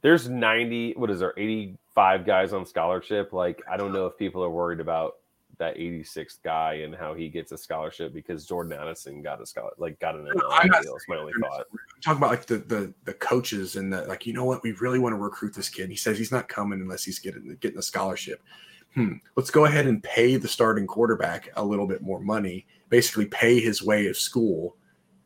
[0.00, 3.32] There's 90, what is there, 85 guys on scholarship.
[3.32, 5.18] Like, I don't know if people are worried about
[5.58, 9.78] that 86th guy and how he gets a scholarship because Jordan Addison got a scholarship,
[9.78, 10.92] like got an NIL deal.
[10.92, 11.66] That's my only thought.
[12.02, 14.26] Talk about like the the the coaches and the like.
[14.26, 14.62] You know what?
[14.62, 15.90] We really want to recruit this kid.
[15.90, 18.42] He says he's not coming unless he's getting getting a scholarship.
[18.94, 19.14] Hmm.
[19.36, 22.66] Let's go ahead and pay the starting quarterback a little bit more money.
[22.88, 24.76] Basically, pay his way of school,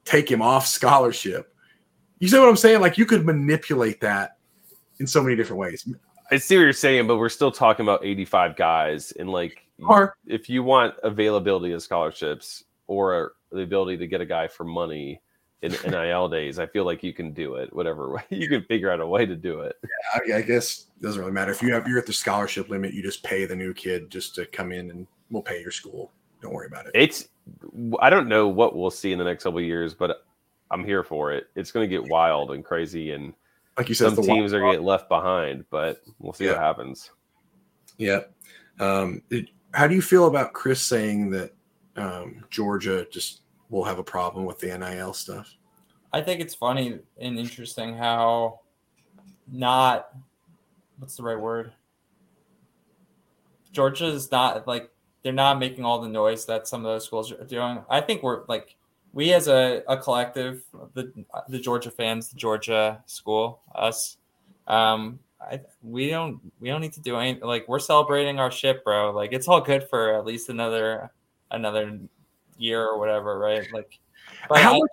[0.04, 1.52] take him off scholarship.
[2.18, 2.80] You see what I'm saying?
[2.80, 4.38] Like you could manipulate that
[4.98, 5.86] in so many different ways.
[6.30, 10.16] I see what you're saying, but we're still talking about 85 guys, and like, or
[10.26, 15.20] if you want availability of scholarships or the ability to get a guy for money
[15.62, 17.74] in NIL days, I feel like you can do it.
[17.74, 19.76] Whatever way you can figure out a way to do it.
[20.26, 22.94] Yeah, I guess it doesn't really matter if you have you're at the scholarship limit.
[22.94, 26.12] You just pay the new kid just to come in, and we'll pay your school.
[26.40, 26.92] Don't worry about it.
[26.94, 27.28] It's
[28.00, 30.24] I don't know what we'll see in the next couple years, but
[30.70, 31.48] I'm here for it.
[31.54, 33.34] It's going to get wild and crazy and
[33.76, 36.52] like you said, some teams are going to get left behind, but we'll see yeah.
[36.52, 37.10] what happens.
[37.98, 38.20] Yeah.
[38.80, 41.54] Um, it, how do you feel about Chris saying that
[41.96, 45.54] um, Georgia just will have a problem with the NIL stuff?
[46.14, 48.60] I think it's funny and interesting how
[49.52, 50.08] not
[50.98, 51.72] what's the right word?
[53.70, 54.90] Georgia is not like
[55.22, 57.80] they're not making all the noise that some of those schools are doing.
[57.90, 58.76] I think we're like
[59.12, 60.62] we as a, a collective,
[60.94, 61.12] the
[61.50, 64.16] the Georgia fans, the Georgia school, us,
[64.68, 67.44] um, I, we don't we don't need to do anything.
[67.44, 69.12] Like we're celebrating our ship, bro.
[69.12, 71.10] Like it's all good for at least another
[71.50, 71.98] another
[72.58, 73.66] year or whatever, right?
[73.72, 73.98] Like,
[74.54, 74.90] how I, much?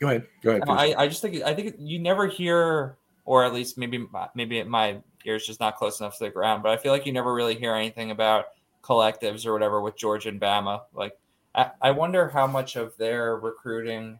[0.00, 0.26] Go ahead.
[0.42, 0.64] Go ahead.
[0.68, 4.98] I, I just think I think you never hear, or at least maybe maybe my
[5.24, 7.54] ears just not close enough to the ground, but I feel like you never really
[7.54, 8.46] hear anything about
[8.82, 10.80] collectives or whatever with Georgia and Bama.
[10.92, 11.18] Like
[11.54, 14.18] I, I wonder how much of their recruiting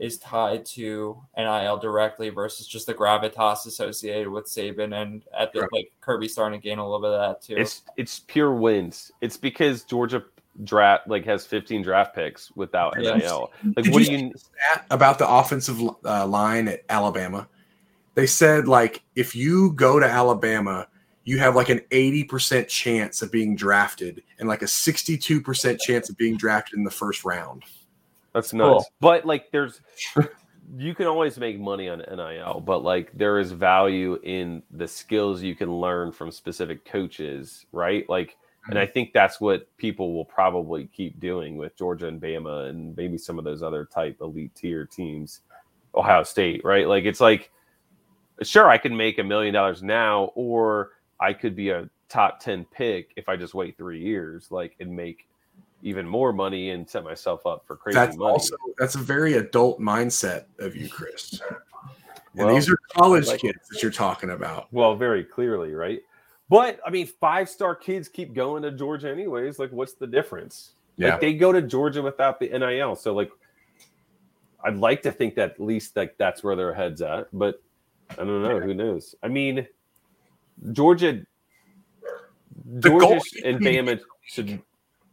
[0.00, 5.60] is tied to NIL directly versus just the gravitas associated with Saban and at the
[5.60, 5.68] Sure.
[5.72, 7.56] like Kirby starting to gain a little bit of that too.
[7.60, 9.12] It's it's pure wins.
[9.20, 10.24] It's because Georgia
[10.64, 13.16] draft like has 15 draft picks without Yeah.
[13.16, 13.52] NIL.
[13.76, 17.46] Like Did what you do you stat about the offensive uh, line at Alabama.
[18.14, 20.88] They said like if you go to Alabama,
[21.24, 26.16] you have like an 80% chance of being drafted and like a 62% chance of
[26.16, 27.62] being drafted in the first round.
[28.32, 28.74] That's Cool.
[28.76, 28.90] nuts.
[29.00, 29.80] But like, there's
[30.76, 35.42] you can always make money on NIL, but like there is value in the skills
[35.42, 38.08] you can learn from specific coaches, right?
[38.08, 38.36] Like,
[38.68, 38.92] and I mm-hmm.
[38.92, 43.38] think that's what people will probably keep doing with Georgia and Bama and maybe some
[43.38, 45.40] of those other type elite tier teams,
[45.94, 46.86] Ohio State, right?
[46.86, 47.50] Like, it's like,
[48.42, 52.66] sure, I can make a million dollars now, or I could be a top 10
[52.66, 55.26] pick if I just wait three years, like, and make
[55.82, 58.32] even more money and set myself up for crazy That's money.
[58.32, 61.40] also that's a very adult mindset of you, Chris.
[62.36, 64.68] And Well, these are college like kids that you're talking about.
[64.72, 66.00] well, very clearly, right?
[66.48, 69.58] But I mean, five star kids keep going to Georgia anyways.
[69.58, 70.72] Like, what's the difference?
[70.96, 71.12] Yeah.
[71.12, 72.94] Like, they go to Georgia without the NIL.
[72.96, 73.30] So, like,
[74.62, 77.62] I'd like to think that at least like that's where their heads at, but
[78.10, 78.60] I don't know.
[78.60, 79.14] Who knows?
[79.22, 79.66] I mean,
[80.72, 81.22] Georgia,
[82.78, 84.60] Georgia and Bama should.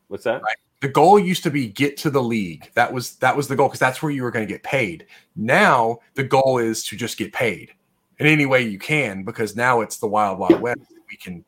[0.08, 0.42] What's that?
[0.82, 2.70] the goal used to be get to the league.
[2.76, 5.08] That was that was the goal because that's where you were going to get paid.
[5.36, 7.72] Now the goal is to just get paid
[8.20, 10.80] in any way you can because now it's the wild wild west.
[11.10, 11.44] We can.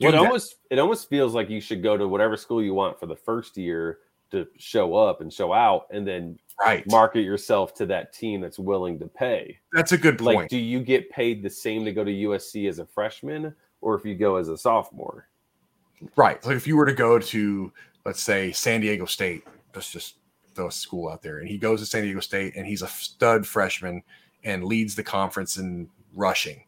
[0.00, 0.18] Well, it that.
[0.18, 3.16] almost it almost feels like you should go to whatever school you want for the
[3.16, 3.98] first year
[4.30, 6.86] to show up and show out, and then right.
[6.90, 9.58] market yourself to that team that's willing to pay.
[9.72, 10.50] That's a good Like, point.
[10.50, 14.04] do you get paid the same to go to USC as a freshman, or if
[14.04, 15.28] you go as a sophomore?
[16.14, 16.44] right.
[16.44, 17.72] So if you were to go to
[18.08, 19.44] let's say San Diego State,
[19.74, 20.14] let's just
[20.54, 22.88] throw a school out there, and he goes to San Diego State and he's a
[22.88, 24.02] stud freshman
[24.44, 26.64] and leads the conference in rushing.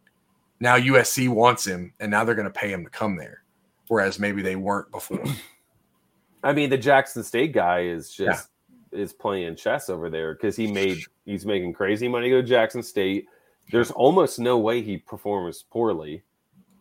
[0.61, 3.43] Now USC wants him, and now they're going to pay him to come there,
[3.89, 5.25] whereas maybe they weren't before.
[6.45, 8.51] I mean, the Jackson State guy is just
[8.93, 12.47] is playing chess over there because he made he's making crazy money to go to
[12.47, 13.25] Jackson State.
[13.73, 16.23] There's almost no way he performs poorly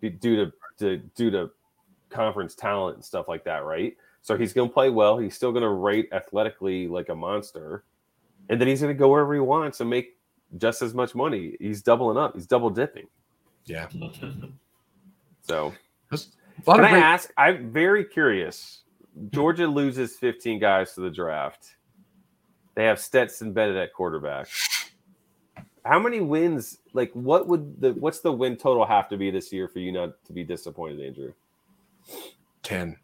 [0.01, 1.49] due to, to due to
[2.09, 3.95] conference talent and stuff like that, right?
[4.21, 5.17] So he's going to play well.
[5.17, 7.83] He's still going to rate athletically like a monster,
[8.49, 10.17] and then he's going to go wherever he wants and make
[10.57, 11.55] just as much money.
[11.59, 12.35] He's doubling up.
[12.35, 13.07] He's double dipping.
[13.65, 13.87] Yeah.
[15.41, 15.73] So
[16.11, 16.29] There's
[16.67, 17.33] a can I great- ask?
[17.37, 18.81] I'm very curious.
[19.31, 21.75] Georgia loses 15 guys to the draft.
[22.75, 24.47] They have Stetson Bennett at quarterback.
[25.83, 26.77] How many wins?
[26.93, 29.91] Like, what would the what's the win total have to be this year for you
[29.91, 31.33] not to be disappointed, Andrew?
[32.63, 32.95] 10.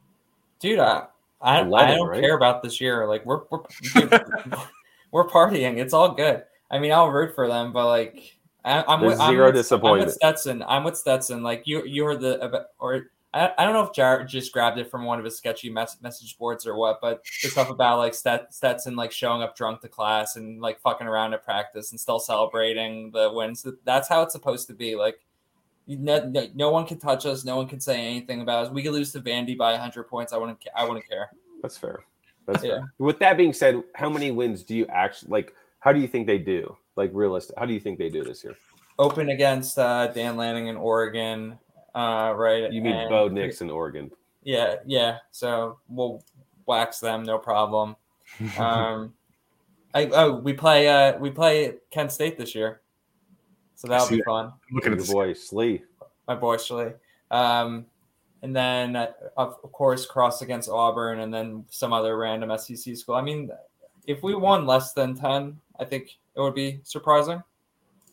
[0.59, 1.07] Dude, I
[1.41, 2.21] I, 11, I don't right?
[2.21, 3.07] care about this year.
[3.07, 3.59] Like we're we're
[3.93, 4.21] dude,
[5.11, 5.77] we're partying.
[5.77, 6.43] It's all good.
[6.71, 9.53] I mean, I'll root for them, but like I, I'm There's with I'm zero I'm
[9.53, 10.07] disappointment.
[10.07, 10.63] with Stetson.
[10.67, 11.43] I'm with Stetson.
[11.43, 14.89] Like you, you were the or I, I don't know if Jared just grabbed it
[14.89, 18.13] from one of his sketchy mess, message boards or what, but the stuff about like
[18.13, 21.99] Stet, Stetson like showing up drunk to class and like fucking around at practice and
[21.99, 23.65] still celebrating the wins.
[23.83, 24.95] That's how it's supposed to be.
[24.95, 25.19] Like
[25.87, 27.45] no, no, one can touch us.
[27.45, 28.71] No one can say anything about us.
[28.71, 30.33] We could lose to Vandy by 100 points.
[30.33, 30.57] I wouldn't.
[30.75, 31.29] I wouldn't care.
[31.61, 32.03] That's fair.
[32.47, 32.79] That's Yeah.
[32.79, 32.93] fair.
[32.97, 35.53] With that being said, how many wins do you actually like?
[35.79, 36.75] How do you think they do?
[36.95, 37.55] Like realistic?
[37.57, 38.55] How do you think they do this year?
[38.97, 41.59] Open against uh, Dan Lanning in Oregon,
[41.93, 42.71] uh, right?
[42.71, 44.09] You mean and- Bo Nix in Oregon?
[44.43, 45.17] Yeah, yeah.
[45.31, 46.23] So we'll
[46.65, 47.95] wax them, no problem.
[48.59, 49.13] Um,
[49.93, 50.87] I, oh, we play.
[50.89, 52.81] Uh, we play Kent State this year,
[53.75, 54.25] so that'll be that.
[54.25, 54.53] fun.
[54.71, 55.83] Looking at Your the boy Slee.
[56.27, 56.93] My boy Shirley.
[57.31, 57.85] Um,
[58.41, 63.15] and then uh, of course cross against Auburn, and then some other random SEC school.
[63.15, 63.49] I mean,
[64.07, 67.41] if we won less than ten, I think it would be surprising.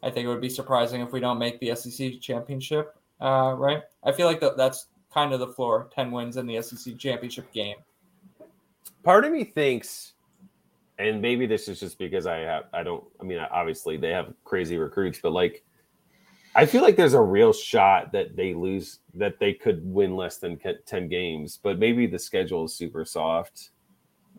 [0.03, 2.97] I think it would be surprising if we don't make the SEC championship.
[3.21, 3.83] Uh, right?
[4.03, 5.89] I feel like that that's kind of the floor.
[5.95, 7.77] Ten wins in the SEC championship game.
[9.05, 10.15] part of me thinks
[11.09, 14.33] and maybe this is just because i have i don't i mean obviously they have
[14.45, 15.65] crazy recruits but like
[16.55, 20.39] i feel like there's a real shot that they lose that they could win less
[20.39, 23.71] than 10 games but maybe the schedule is super soft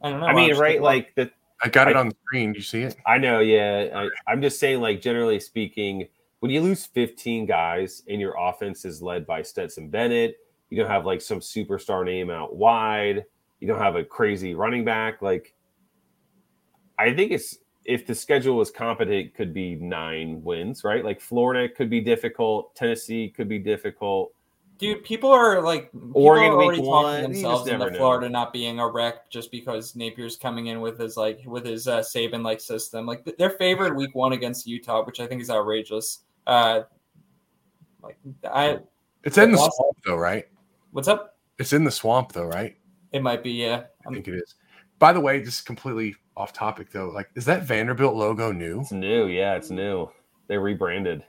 [0.02, 0.26] I don't know.
[0.28, 1.30] i mean I'm right like the
[1.64, 2.52] I got it I- on the screen.
[2.54, 2.96] Do you see it?
[3.06, 6.08] i know yeah I, i'm just saying like generally speaking
[6.40, 10.38] when you lose 15 guys and your offense is led by stetson bennett
[10.70, 13.24] you don't have like some superstar name out wide
[13.60, 15.54] you don't have a crazy running back like
[17.00, 21.74] i think it's if the schedule was competent could be nine wins right like florida
[21.74, 24.34] could be difficult tennessee could be difficult
[24.80, 28.00] Dude, people are like people Oregon are already talking you themselves just never into know.
[28.00, 31.88] Florida not being a wreck just because Napier's coming in with his like with his
[31.88, 33.06] uh, Saban like system.
[33.06, 36.24] Like they're favored week one against Utah, which I think is outrageous.
[36.48, 36.82] Uh,
[38.02, 38.80] like I,
[39.24, 40.48] It's in the swamp, though, right?
[40.92, 41.38] what's up?
[41.60, 42.76] It's in the swamp, though, right?
[43.12, 43.84] It might be yeah.
[44.06, 44.56] I think it is.
[45.04, 47.10] By the way, just completely off topic, though.
[47.10, 48.80] Like, is that Vanderbilt logo new?
[48.80, 49.28] It's new.
[49.28, 50.10] Yeah, it's new.
[50.48, 51.26] They rebranded.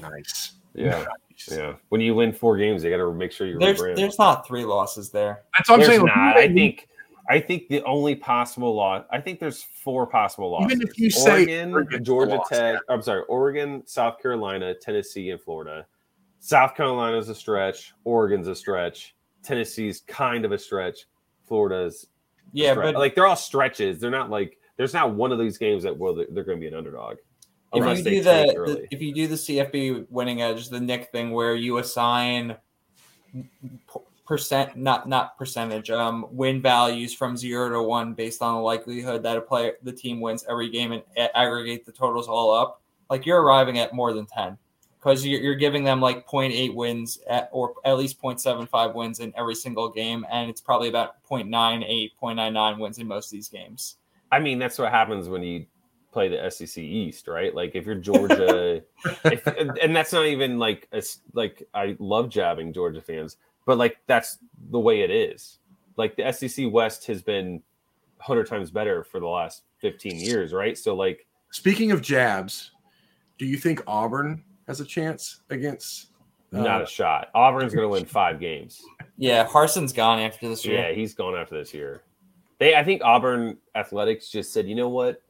[0.00, 0.52] Nice.
[0.74, 1.48] Yeah, Nice.
[1.50, 1.74] yeah.
[1.88, 3.96] When you win four games, you got to make sure you there's rebrand.
[3.96, 5.42] there's not three losses there.
[5.58, 6.06] That's what I'm There's saying.
[6.06, 6.36] not.
[6.36, 6.86] I think.
[7.28, 9.04] I think the only possible loss.
[9.10, 10.76] I think there's four possible losses.
[10.76, 12.78] Even if you say Oregon, Georgia loss, Tech.
[12.88, 15.84] I'm sorry, Oregon, South Carolina, Tennessee, and Florida.
[16.38, 17.92] South Carolina's a stretch.
[18.04, 19.16] Oregon's a stretch.
[19.42, 21.06] Tennessee's kind of a stretch.
[21.48, 22.06] Florida's
[22.52, 22.94] Yeah, stretch.
[22.94, 24.00] but like they're all stretches.
[24.00, 26.68] They're not like there's not one of these games that will they're going to be
[26.68, 27.16] an underdog
[27.74, 31.32] if you do the, the if you do the CFB winning edge, the Nick thing
[31.32, 32.56] where you assign
[34.24, 39.22] percent not not percentage um win values from zero to one based on the likelihood
[39.22, 41.02] that a player the team wins every game and
[41.34, 42.80] aggregate the totals all up
[43.10, 44.56] like you're arriving at more than 10
[45.04, 49.34] because you're, you're giving them like 0.8 wins at, or at least 0.75 wins in
[49.36, 53.96] every single game and it's probably about 0.98 0.99 wins in most of these games
[54.34, 55.64] I mean, that's what happens when you
[56.10, 57.54] play the SEC East, right?
[57.54, 58.82] Like if you're Georgia,
[59.24, 63.78] if, and that's not even like a s like I love jabbing Georgia fans, but
[63.78, 64.38] like that's
[64.70, 65.60] the way it is.
[65.96, 67.62] Like the SEC West has been
[68.18, 70.76] hundred times better for the last fifteen years, right?
[70.76, 72.72] So like, Speaking of jabs,
[73.38, 76.10] do you think Auburn has a chance against?
[76.52, 77.28] uh, not a shot.
[77.34, 78.80] Auburn's going to win five games.
[79.16, 82.02] yeah Harsin's gone after this year Yeah, he's gone after this year.
[82.60, 85.20] They, I think Auburn athletics just said, you know what,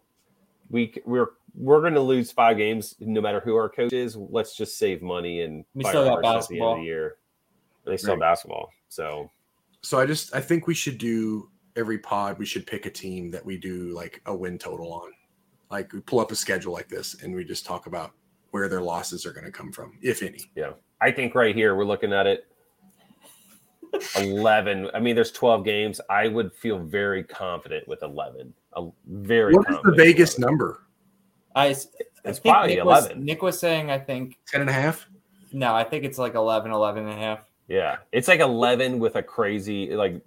[0.71, 4.17] we we're we're going to lose five games no matter who our coach is.
[4.17, 6.77] Let's just save money and We fire still got Harsin at the end of basketball.
[6.77, 7.17] the year.
[7.87, 8.31] And they still have Right.
[8.31, 9.31] basketball, so
[9.83, 12.39] So I just I think we should do every pod.
[12.39, 15.11] We should pick a team that we do like a win total on.
[15.71, 18.13] Like we pull up a schedule like this and we just talk about
[18.55, 20.39] where their losses are going to come from, if any.
[20.55, 20.75] Yeah.
[21.01, 22.47] I think right here we're looking at it.
[24.17, 24.89] Eleven.
[24.95, 26.01] I mean, there's twelve games.
[26.09, 28.55] I would feel very confident with eleven.
[28.77, 29.55] A very.
[29.55, 30.41] What is the confident Vegas 11.
[30.51, 30.87] number?
[31.57, 31.87] I It's
[32.25, 33.25] think probably Nick was, eleven.
[33.25, 35.05] Nick was saying, I think, Ten and a half?
[35.53, 37.41] no, I think it's like 11, 11 and a half.
[37.67, 40.21] Yeah, it's like eleven with a crazy like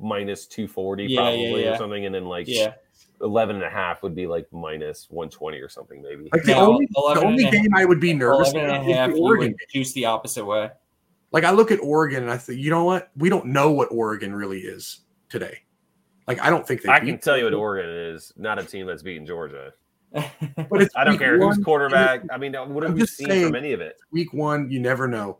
[0.00, 1.74] minus two forty Yeah, yeah, probably yeah.
[1.74, 2.74] or something, and then like Yeah.
[3.20, 6.28] 11 and a half would be like minus 120 or something maybe.
[6.32, 8.80] Like the No, only, the only and a- game I would be nervous 11 about
[8.86, 9.48] and half, is the you Oregon.
[9.48, 10.70] would juice the opposite way.
[11.32, 13.10] Like I look at Oregon and I think, you know what?
[13.16, 15.58] We don't know what Oregon really is today.
[16.26, 16.90] Like I don't think they.
[16.90, 17.54] I beat can tell you what.
[17.54, 19.72] Oregon is, not a team that's beating Georgia.
[20.70, 22.22] But it's I don't week care who's quarterback.
[22.30, 23.96] I mean, what have I'm we just seen saying- from any of it?
[24.12, 25.38] Week one, you never know.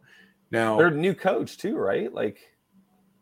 [0.51, 2.13] Now They're a new coach too, right?
[2.13, 2.39] Like,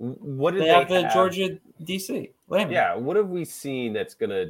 [0.00, 1.11] w- what did they they, have the?
[1.12, 2.30] Georgia DC.
[2.49, 2.70] Lamb.
[2.70, 4.47] Yeah, what have we seen that's gonna?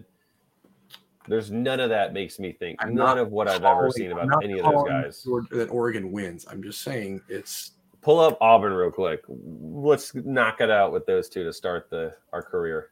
[1.28, 2.78] There's none of that makes me think.
[2.80, 5.26] I'm none not of what I've ever seen about any of those guys.
[5.50, 6.46] That Oregon wins.
[6.48, 7.72] I'm just saying it's
[8.06, 9.24] Pull up Auburn real quick.
[9.28, 12.90] Let's knock it out with those two to start the our career.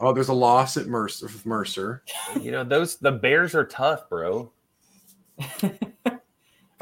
[0.00, 1.30] oh, there's a loss at Mercer.
[1.46, 2.02] Mercer.
[2.42, 4.52] You know, those the Bears are tough, bro.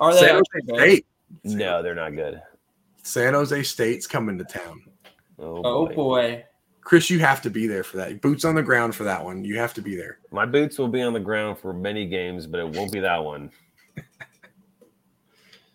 [0.01, 0.77] Are they San Jose good?
[0.81, 1.07] State.
[1.45, 2.43] No, they're not good.
[3.05, 4.83] San Jose State's coming to town.
[5.39, 5.95] Oh, Oh boy.
[5.95, 6.45] boy.
[6.83, 8.21] Chris, you have to be there for that.
[8.21, 9.45] Boots on the ground for that one.
[9.45, 10.19] You have to be there.
[10.33, 13.23] My boots will be on the ground for many games, but it won't be that
[13.25, 13.51] one.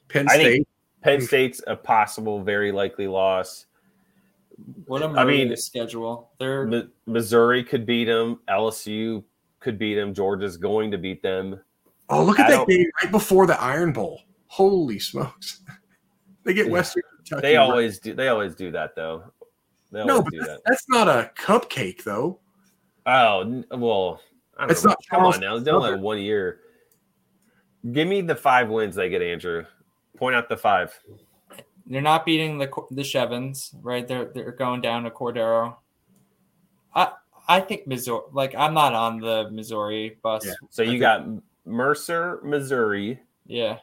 [0.10, 0.68] Penn I think- State.
[1.04, 3.66] Penn State's a possible, very likely loss.
[4.86, 6.32] What a I mean- mean, schedule.
[6.40, 8.40] They're Mi- Missouri could beat them.
[8.50, 9.24] LSU
[9.60, 10.14] could beat them.
[10.14, 11.60] Georgia's going to beat them.
[12.10, 14.22] Oh, look I at that don't- game right before the Iron Bowl.
[14.48, 15.62] Holy smokes!
[16.44, 16.72] they get Yeah.
[16.74, 17.42] Western Kentucky.
[17.42, 18.14] They right- always do.
[18.14, 19.24] They always do that, though.
[19.92, 20.62] They always no, but do that's, that.
[20.66, 22.40] that's not a cupcake though.
[23.06, 24.22] Oh well,
[24.58, 24.90] I don't It's know.
[24.90, 26.02] not Come Charles on now, don't let Tucker.
[26.02, 26.60] one year.
[27.92, 29.64] Give me the five wins they get, Andrew.
[30.18, 30.98] Point out the five.
[31.86, 34.08] they're not beating the the Chevins, right?
[34.08, 35.76] They're they're going down to Cordero.
[36.94, 37.12] I
[37.48, 38.24] I think Missouri.
[38.34, 40.46] Like I'm not on the Missouri bus.
[40.46, 40.54] Yeah.
[40.70, 41.26] So you got
[41.66, 43.20] Mercer, Missouri.
[43.46, 43.78] Yeah.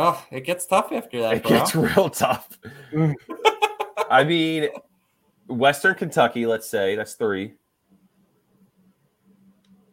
[0.00, 1.50] Oh, it gets tough after that, It bro.
[1.50, 2.48] gets real tough.
[4.10, 4.68] I mean,
[5.48, 7.54] Western Kentucky, let's say that's three.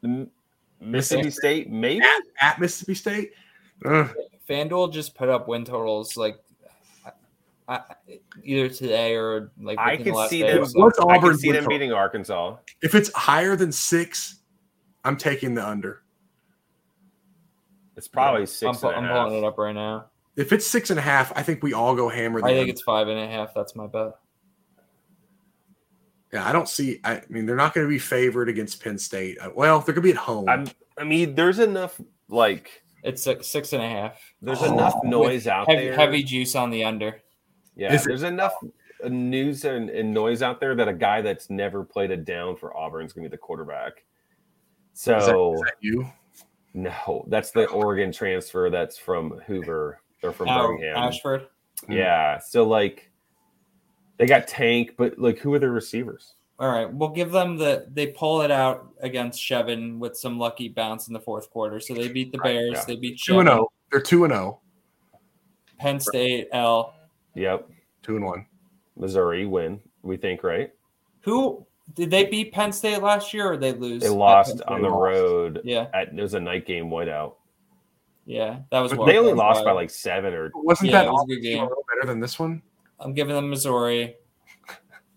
[0.03, 0.29] M-
[0.79, 2.05] Mississippi State, maybe.
[2.05, 3.31] At, at Mississippi State.
[3.83, 4.13] Ugh.
[4.47, 6.37] FanDuel just put up win totals like
[7.67, 10.61] I, I- either today or like I can the last see day them.
[10.61, 10.79] or so.
[10.81, 11.69] What's I could Auburn's see them total?
[11.79, 12.57] beating Arkansas.
[12.83, 14.35] If it's higher than six,
[15.03, 16.03] I'm taking the under.
[17.97, 19.27] It's probably I'm, six pu- and I'm a half.
[19.27, 20.05] pulling it up right now.
[20.35, 22.41] If it's six and a half, I think we all go hammer.
[22.41, 22.71] The I think under.
[22.71, 23.53] it's five and a half.
[23.53, 24.11] That's my bet.
[26.33, 26.47] yeah.
[26.47, 26.99] I don't see.
[27.03, 29.37] I mean, they're not going to be favored against Penn State.
[29.39, 30.49] Uh, Well, they're going to be at home.
[30.49, 30.67] I'm,
[30.97, 34.19] I mean, there's enough like It's six, six and a half.
[34.41, 35.95] there's Oh, enough noise out Heavy, there.
[35.95, 37.21] heavy juice on the under.
[37.77, 38.53] Yeah, Is it- there's enough
[39.03, 42.55] uh, news and, and noise out there that a guy that's never played a down
[42.57, 44.03] for Auburn is going to be the quarterback.
[44.93, 46.05] So is that you?
[46.75, 48.69] No, that's the Oregon transfer.
[48.69, 50.01] That's from Hoover.
[50.21, 50.97] They're from Al- Birmingham.
[50.97, 51.47] Ashford.
[51.85, 51.93] Hmm.
[51.93, 52.37] Yeah.
[52.39, 53.09] So like,
[54.17, 56.33] they got Tank, but like, who are their receivers?
[56.57, 57.85] All right, we'll give them the.
[57.91, 61.79] They pull it out against Shevin with some lucky bounce in the fourth quarter.
[61.79, 62.73] So they beat the Bears.
[62.73, 62.83] yeah.
[62.85, 63.51] They beat Two and oh.
[63.51, 63.55] Shevin.
[63.55, 63.71] zero.
[63.91, 64.35] They're two and oh.
[64.35, 64.61] zero.
[65.79, 66.93] Penn State L.
[67.35, 67.69] Yep.
[68.03, 68.45] Two and one.
[68.97, 69.81] Missouri win.
[70.01, 70.71] We think right.
[71.21, 74.01] Who did they beat Penn State last year or they lose?
[74.01, 74.81] They lost on State?
[74.81, 75.61] the road.
[75.63, 77.35] Yeah, At it was a night game whiteout.
[78.25, 78.93] yeah, that was.
[78.93, 81.59] But They only lost by like seven or Wasn't Yeah, that was a good game.
[81.59, 82.61] a little better than this one?
[82.99, 84.15] I'm giving them Missouri.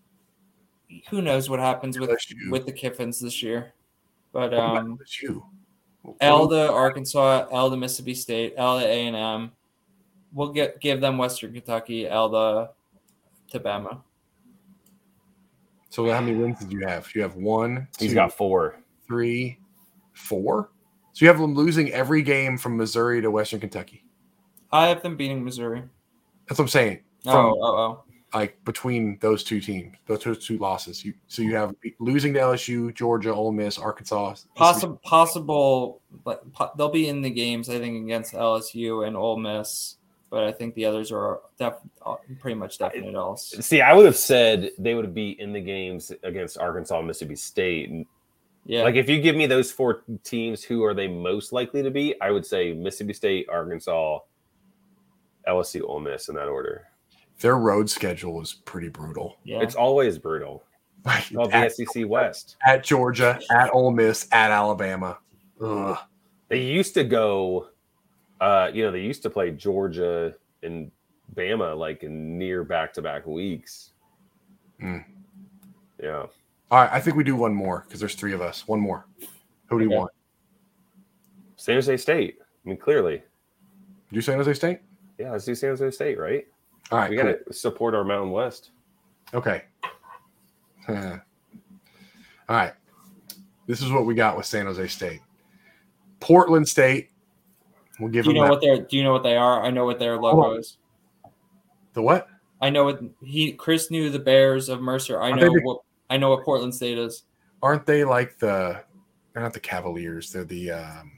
[1.09, 2.09] Who knows what happens with
[2.49, 3.73] with the Kiffins this year?
[4.31, 5.41] But um, LSU?
[6.21, 9.51] L to Arkansas, L to Mississippi State, L to A and M.
[10.31, 12.69] We'll get give them Western Kentucky, L to
[13.51, 14.01] to Bama.
[15.89, 17.13] So how many wins did you have?
[17.15, 18.75] You have one, he's two, got four.
[19.07, 19.59] three,
[20.13, 20.69] four.
[21.13, 24.05] So you have them losing every game from Missouri to Western Kentucky.
[24.71, 25.83] I have them beating Missouri.
[26.47, 26.99] That's what I'm saying.
[27.25, 28.03] Oh, From oh, oh.
[28.33, 31.03] like between those two teams, those two, two losses.
[31.03, 34.35] You so you have losing to LSU, Georgia, Ole Miss, Arkansas.
[34.55, 37.69] Possible, possible, but po- they'll be in the games.
[37.69, 39.97] I think against LSU and Ole Miss,
[40.29, 43.55] but I think the others are def- uh, pretty much definite else.
[43.59, 47.35] See, I would have said they would be in the games against Arkansas, and Mississippi
[47.35, 48.07] State.
[48.65, 51.89] Yeah, Like, if you give me those four teams, who are they most likely to
[51.89, 52.19] be?
[52.21, 54.19] I would say Mississippi State, Arkansas,
[55.47, 56.85] LSU, Ole Miss in that order.
[57.39, 59.37] Their road schedule is pretty brutal.
[59.43, 59.61] yeah.
[59.61, 60.63] It's always brutal.
[61.05, 62.57] Of the at, SEC West.
[62.67, 65.17] at Georgia, at Ole Miss, at Alabama.
[65.61, 65.97] Ugh.
[66.49, 67.69] They used to go,
[68.41, 70.33] uh, you know, they used to play Georgia
[70.63, 70.91] and
[71.35, 73.91] Bama like in near back to back weeks.
[74.81, 75.03] Mm.
[76.01, 76.25] Yeah.
[76.71, 78.67] All right, I think we do one more because there's three of us.
[78.67, 79.05] One more.
[79.67, 80.11] Who do you want?
[81.55, 82.37] San Jose State.
[82.41, 83.23] I mean, clearly.
[84.11, 84.79] You San Jose State?
[85.17, 86.45] Yeah, let's do San Jose State, right?
[86.91, 87.25] All right, we cool.
[87.25, 88.71] got to support our Mountain West.
[89.33, 89.63] Okay.
[90.87, 90.95] All
[92.49, 92.73] right.
[93.67, 95.21] This is what we got with San Jose State.
[96.19, 97.08] Portland State.
[97.99, 98.49] We'll give do you know that.
[98.51, 99.63] what their Do you know what they are?
[99.63, 100.21] I know what their oh.
[100.21, 100.77] logo is.
[101.93, 102.27] the what?
[102.61, 105.21] I know what he Chris knew the Bears of Mercer.
[105.21, 107.23] I Are know they the- what I know what Portland State is.
[107.61, 108.81] Aren't they like the?
[109.33, 110.31] They're not the Cavaliers.
[110.31, 111.11] They're the um,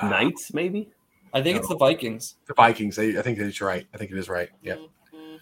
[0.00, 0.90] uh, Knights, maybe?
[1.32, 2.36] I think it's the Vikings.
[2.46, 2.96] the Vikings.
[2.96, 3.86] They, I think it's right.
[3.94, 4.48] I think it is right.
[4.62, 4.76] Yeah.
[4.76, 5.36] Mm-hmm.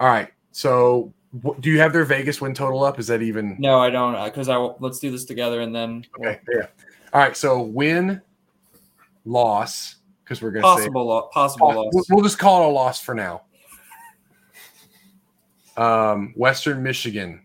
[0.00, 0.28] All right.
[0.52, 1.12] So,
[1.44, 2.98] wh- do you have their Vegas win total up?
[2.98, 3.56] Is that even?
[3.58, 6.40] No, I don't uh, because I will- let's do this together and then Okay.
[6.52, 6.66] Yeah.
[7.12, 7.36] All right.
[7.36, 8.20] So win,
[9.24, 11.92] loss, because we're gonna say possible lo- possible Oh, loss.
[11.94, 13.42] we'll, we'll just call it a loss for now.
[15.76, 17.40] Um, Western Michigan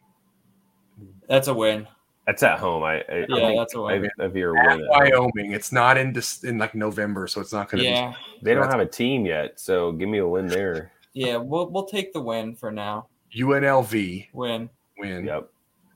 [1.29, 1.87] That's a win.
[2.25, 2.83] That's at home.
[2.83, 4.09] I, I Yeah, I think that's a win.
[4.19, 4.79] I, if at.
[4.89, 5.53] Wyoming.
[5.53, 8.69] It's not in dis- in like November, so it's not going to Yeah, They don't
[8.69, 10.91] have a team yet, so give me a win there.
[11.13, 11.37] yeah.
[11.37, 13.07] We'll we'll take the win for now.
[13.33, 14.69] UNLV Win.
[14.97, 15.49] win Yep.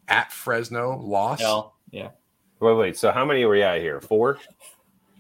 [0.07, 1.41] at Fresno loss.
[1.41, 1.75] L.
[1.91, 2.09] Yeah.
[2.61, 2.97] Wait, wait.
[2.97, 3.99] So how many are we at here?
[3.99, 4.37] Four?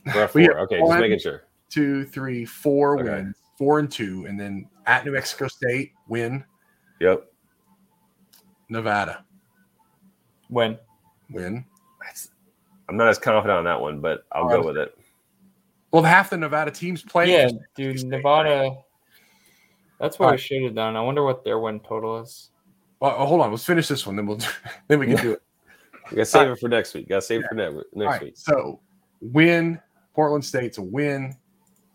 [0.05, 0.41] We're at four.
[0.41, 1.43] have Okay, one- just making sure.
[1.69, 3.09] Two, three, four Okay.
[3.09, 6.43] wins, four and two, and then at New Mexico State win,
[6.99, 7.25] Yep.
[8.69, 9.23] Nevada
[10.49, 10.77] Win.
[11.29, 11.65] win.
[12.03, 12.29] That's,
[12.89, 14.97] I'm not as confident on that one, but I'll go with it.
[15.91, 17.31] Well, half the Nevada teams play.
[17.31, 17.99] Yeah, dude.
[17.99, 18.75] State, Nevada.
[19.99, 20.39] That's what All we right.
[20.39, 20.95] should have done.
[20.95, 22.49] I wonder what their win total is.
[22.99, 23.51] Well, oh, hold on.
[23.51, 24.39] Let's finish this one, then we'll
[24.87, 25.41] then we can do it.
[26.09, 27.07] We got to save it for next week.
[27.07, 28.21] Got to save it for ne- next All right.
[28.21, 28.33] week.
[28.35, 28.79] So
[29.21, 29.79] win.
[30.13, 31.35] Portland State's a win.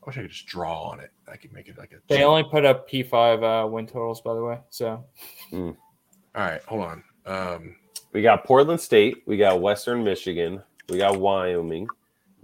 [0.03, 1.11] I wish I could just draw on it.
[1.31, 1.97] I could make it like a.
[2.09, 4.61] They only put up P five uh, win totals, by the way.
[4.71, 5.05] So
[5.53, 5.77] All
[6.35, 7.05] right, hold on.
[7.27, 7.77] Um,
[8.13, 9.23] We got Portland State.
[9.27, 10.63] We got Western Michigan.
[10.89, 11.89] We got Wyoming,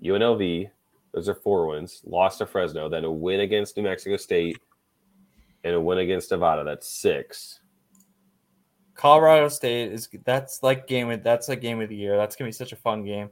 [0.02, 0.70] UNLV.
[1.12, 2.02] Those are four wins.
[2.04, 2.88] Lost to Fresno.
[2.88, 4.58] Then a win against New Mexico State,
[5.62, 6.64] and a win against Nevada.
[6.64, 7.60] That's six.
[8.94, 12.16] Colorado State is that's like game of that's a game of the year.
[12.16, 13.30] That's gonna be such a fun game.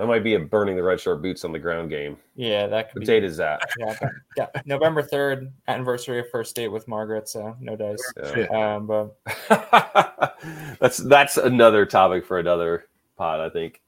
[0.00, 2.16] That might be a burning the red shirt boots on the ground game.
[2.34, 3.06] Yeah, that could What be.
[3.06, 3.60] date is that?
[3.78, 3.98] Yeah,
[4.34, 7.28] yeah, November third, anniversary of first date with Margaret.
[7.28, 7.98] So no dice.
[8.34, 8.46] Yeah.
[8.76, 9.14] Um, but
[10.80, 12.86] that's that's another topic for another
[13.18, 13.40] pod.
[13.40, 13.82] I think.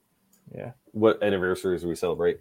[0.55, 0.73] Yeah.
[0.91, 2.41] What anniversaries do we celebrate?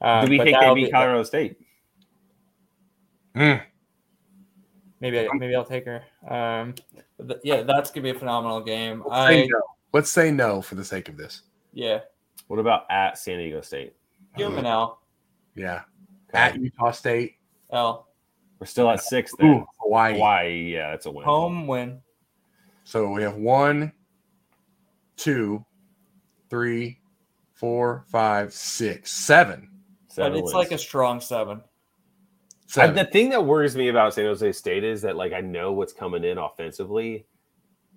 [0.00, 1.58] Um, do we but think they that'll beat be- Colorado State?
[3.36, 3.62] Mm.
[4.98, 6.02] Maybe maybe I'll take her.
[6.28, 6.74] Um,
[7.24, 9.04] th- yeah, that's gonna be a phenomenal game.
[9.06, 9.60] Let's say I no.
[9.92, 11.42] Let's say no for the sake of this.
[11.72, 12.00] Yeah,
[12.48, 13.94] What about at San Diego State?
[14.36, 15.02] give him an L.
[15.54, 15.82] Yeah.
[16.28, 16.38] Okay.
[16.38, 17.36] At Utah State.
[17.72, 18.08] L
[18.58, 19.46] We're still at six then.
[19.48, 20.14] Ooh, Hawaii.
[20.14, 21.24] Hawaii, yeah, that's a win.
[21.24, 22.00] home win.
[22.84, 23.92] So we have one,
[25.16, 25.64] two,
[26.48, 27.00] three,
[27.54, 29.68] four, five, six, seven.
[30.08, 30.54] Seven but it's wins.
[30.54, 31.62] like a strong seven.
[32.76, 35.72] I- the thing that worries me about San Jose State is that like I know
[35.72, 37.26] what's coming in offensively,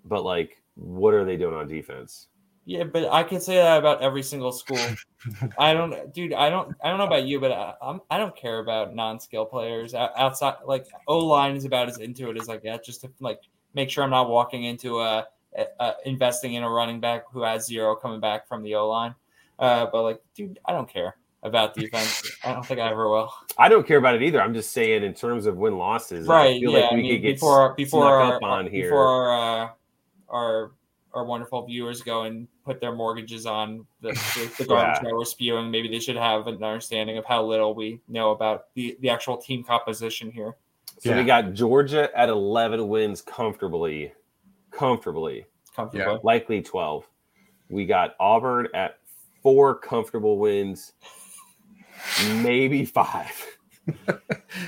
[0.06, 2.28] but like what are they doing on defense?
[2.66, 4.80] Yeah, but I can say that about every single school.
[5.60, 6.34] I don't, dude.
[6.34, 6.74] I don't.
[6.84, 8.00] I don't know about you, but I, I'm.
[8.10, 10.56] I don't care about non-skill players outside.
[10.66, 13.42] Like O line is about as into it as I get, just to like
[13.74, 17.42] make sure I'm not walking into a, a, a investing in a running back who
[17.44, 19.14] has zero coming back from the O line.
[19.60, 22.24] Uh, but like, dude, I don't care about defense.
[22.46, 23.34] I don't think I ever will.
[23.58, 24.42] I don't care about it either.
[24.42, 26.60] I'm just saying in terms of win losses, I Right?
[26.62, 26.80] feel Yeah.
[26.80, 28.86] like I we mean, could get before before our, up on here.
[28.86, 29.70] before our uh,
[30.30, 30.72] our
[31.14, 35.10] our wonderful viewers go and put their mortgages on the, the, the garbage Yeah.
[35.10, 35.70] that we're spewing.
[35.72, 39.38] Maybe they should have an understanding of how little we know about the, the actual
[39.38, 40.56] team composition here.
[41.00, 41.18] So Yeah.
[41.18, 44.14] we got Georgia at 11 wins comfortably,
[44.72, 45.46] comfortably,
[45.76, 46.20] Comfortably.
[46.24, 47.08] likely 12.
[47.70, 49.00] We got Auburn at
[49.42, 50.94] four comfortable wins,
[52.42, 53.32] maybe five.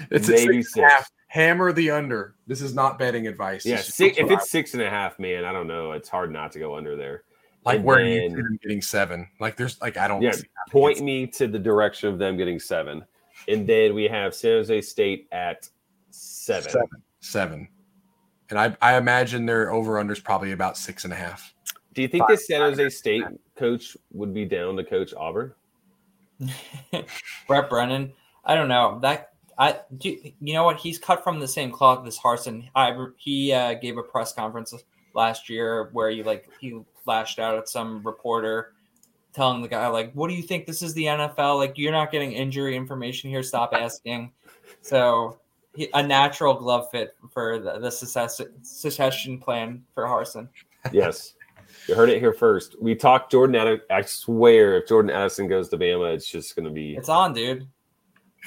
[0.09, 0.91] it's a maybe six six.
[0.91, 1.11] half.
[1.27, 2.35] Hammer the under.
[2.47, 3.65] This is not betting advice.
[3.65, 5.91] Yeah, six, if what it's six and a half, man, I don't know.
[5.91, 7.23] It's hard not to go under there.
[7.65, 9.27] I- like and where do you see them getting seven?
[9.39, 10.33] Like there's like I don't Yeah,
[10.69, 13.03] Point me to the direction of them getting seven.
[13.47, 15.69] And then we have San Jose State at
[16.11, 16.69] seven.
[16.71, 16.89] seven.
[17.19, 17.67] Seven.
[18.49, 21.53] And I, I imagine their over under is probably about six and a half.
[21.93, 23.23] Do you think this San Jose State
[23.55, 25.53] coach would be down to coach Auburn?
[27.47, 28.13] Brent Brennan.
[28.43, 29.31] I don't know that.
[29.57, 30.09] I do.
[30.41, 30.77] You know what?
[30.77, 32.69] He's cut from the same cloth as Harsin.
[32.75, 34.73] I he uh, gave a press conference
[35.13, 38.73] last year where he like he lashed out at some reporter,
[39.33, 40.65] telling the guy like, "What do you think?
[40.65, 41.57] This is the NFL.
[41.57, 43.43] Like, you're not getting injury information here.
[43.43, 44.31] Stop asking."
[44.81, 45.39] So
[45.75, 50.47] he, a natural glove fit for the, the secession, secession plan for Harsin.
[50.91, 51.33] Yes.
[51.87, 52.81] You heard it here first.
[52.81, 53.85] We talked Jordan Addison.
[53.91, 56.95] I swear, if Jordan Addison goes to Bama, it's just going to be.
[56.95, 57.67] It's on, dude.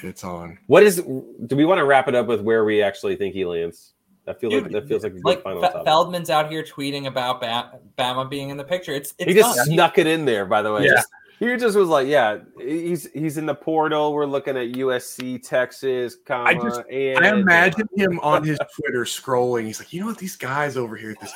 [0.03, 0.57] It's on.
[0.67, 0.97] What is?
[0.97, 3.93] Do we want to wrap it up with where we actually think he lands?
[4.29, 5.85] That feels like Dude, that feels like a good Like final Fe- topic.
[5.85, 8.91] Feldman's out here tweeting about Bama, Bama being in the picture.
[8.91, 9.65] It's it's he just done.
[9.65, 10.85] snuck it in there, by the way.
[10.85, 11.01] Yeah.
[11.39, 14.13] He just was like, "Yeah, he's he's in the portal.
[14.13, 19.03] We're looking at USC, Texas, comma, I just- and I imagine him on his Twitter
[19.05, 19.65] scrolling.
[19.65, 20.17] He's like, you know what?
[20.19, 21.33] These guys over here at this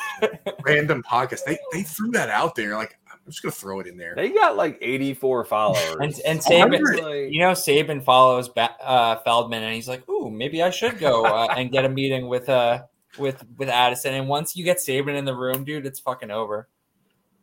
[0.64, 2.76] random podcast, they they threw that out there.
[2.76, 4.14] Like, I'm just gonna throw it in there.
[4.16, 5.96] they got like 84 followers.
[6.02, 10.62] And and Saban, you know, Saban follows ba- uh, Feldman, and he's like, "Ooh, maybe
[10.62, 12.84] I should go uh, and get a meeting with uh
[13.18, 16.68] with with Addison." And once you get Saban in the room, dude, it's fucking over.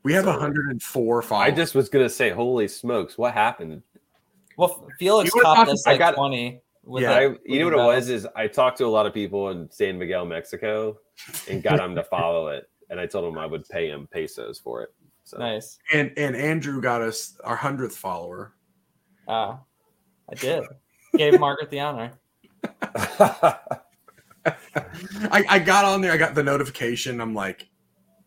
[0.03, 1.47] We have 104 followers.
[1.47, 3.83] I just was gonna say, holy smokes, what happened?
[4.59, 6.61] Well, Felix You topped talk- us I like got- twenty.
[6.83, 9.13] With Yeah, I, you know what it was is I talked to a lot of
[9.15, 10.99] people in San Miguel, Mexico,
[11.49, 12.69] and got them to follow it.
[12.89, 14.89] And I told them I would pay him pesos for it.
[15.31, 15.79] So Nice.
[15.93, 18.55] and and Andrew got us our hundredth follower.
[19.29, 19.59] Uh,
[20.29, 20.65] I did.
[21.17, 22.13] Gave Margaret the honor.
[24.45, 26.11] I, I got on there.
[26.13, 27.21] I got the notification.
[27.21, 27.69] I'm like,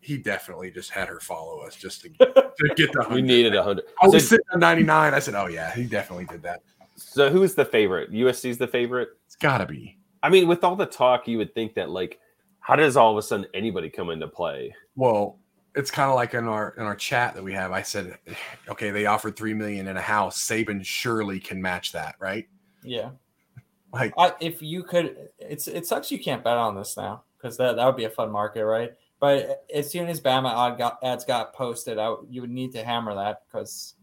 [0.00, 3.62] he definitely just had her follow us just to, to get the we needed a
[3.62, 3.84] hundred.
[4.00, 5.12] I was So, sitting on 99.
[5.12, 6.60] I said, oh yeah, he definitely did that.
[6.96, 8.12] so who's the favorite?
[8.12, 9.10] USC's the favorite.
[9.26, 9.98] It's got to be.
[10.22, 12.18] I mean, with all the talk, you would think that like,
[12.60, 14.74] how does all of a sudden anybody come into play?
[14.96, 15.38] Well,
[15.74, 17.72] it's kind of like in our in our chat that we have.
[17.72, 18.18] I said,
[18.68, 20.46] okay, they offered three million in a house.
[20.46, 22.48] Saban surely can match that, right?
[22.82, 23.10] Yeah.
[23.92, 27.56] Like, I, if you could, it's it sucks you can't bet on this now because
[27.58, 28.92] that, that would be a fun market, right?
[29.20, 33.14] But as soon as Bama got, ads got posted out, you would need to hammer
[33.14, 33.94] that because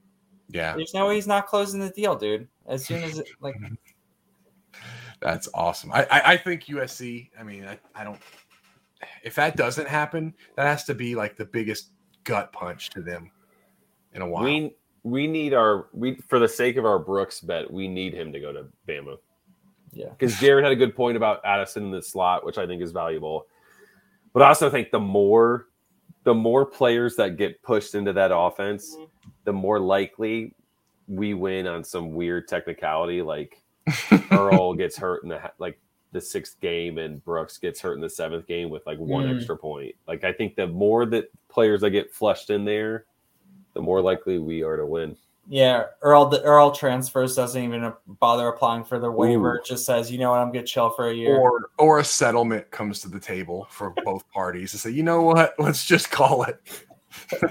[0.47, 2.47] yeah, there's no way he's not closing the deal, dude.
[2.67, 3.55] As soon as it, like
[5.21, 5.91] that's awesome.
[5.91, 7.29] I I, I think USC.
[7.37, 8.19] I mean, I, I don't.
[9.23, 11.91] If that doesn't happen, that has to be like the biggest
[12.23, 13.31] gut punch to them
[14.13, 14.43] in a while.
[14.43, 18.31] We we need our we for the sake of our Brooks bet, we need him
[18.33, 19.17] to go to Bama.
[19.93, 20.09] Yeah.
[20.09, 22.93] because Jared had a good point about Addison in the slot, which I think is
[22.93, 23.47] valuable.
[24.33, 25.67] But I also think the more
[26.23, 29.29] the more players that get pushed into that offense, mm-hmm.
[29.43, 30.55] the more likely
[31.07, 33.61] we win on some weird technicality, like
[34.31, 35.79] Earl gets hurt in the like
[36.11, 39.37] the sixth game and Brooks gets hurt in the seventh game with like one Mm.
[39.37, 39.95] extra point.
[40.07, 43.05] Like I think the more that players that get flushed in there,
[43.73, 45.15] the more likely we are to win.
[45.47, 49.55] Yeah, Earl the Earl transfers doesn't even bother applying for the waiver.
[49.55, 49.57] Ooh.
[49.57, 51.35] It just says, you know what, I'm gonna chill for a year.
[51.35, 55.21] Or or a settlement comes to the table for both parties to say, you know
[55.23, 56.59] what, let's just call it.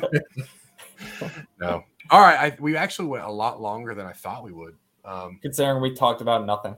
[1.61, 1.82] no.
[2.11, 2.53] All right.
[2.53, 4.77] I, we actually went a lot longer than I thought we would.
[5.05, 6.77] Um, Considering we talked about nothing,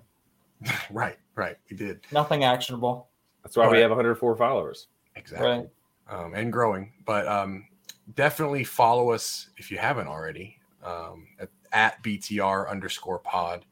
[0.90, 1.56] right, right.
[1.70, 2.01] We did.
[2.12, 3.09] nothing actionable.
[3.43, 4.86] That's why we have 104 followers.
[5.16, 5.48] Exactly.
[5.48, 5.68] Right.
[6.09, 6.93] um, and growing.
[7.05, 7.66] But um,
[8.14, 13.64] definitely follow us if you haven't already um, at, at BTR underscore pod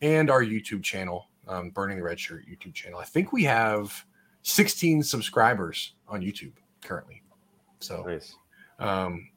[0.00, 2.98] and our YouTube channel, um, Burning the Red Shirt YouTube channel.
[2.98, 4.04] I think we have
[4.42, 6.52] 16 subscribers on YouTube
[6.82, 7.22] currently.
[7.80, 8.34] So, Nice.
[8.80, 9.28] um,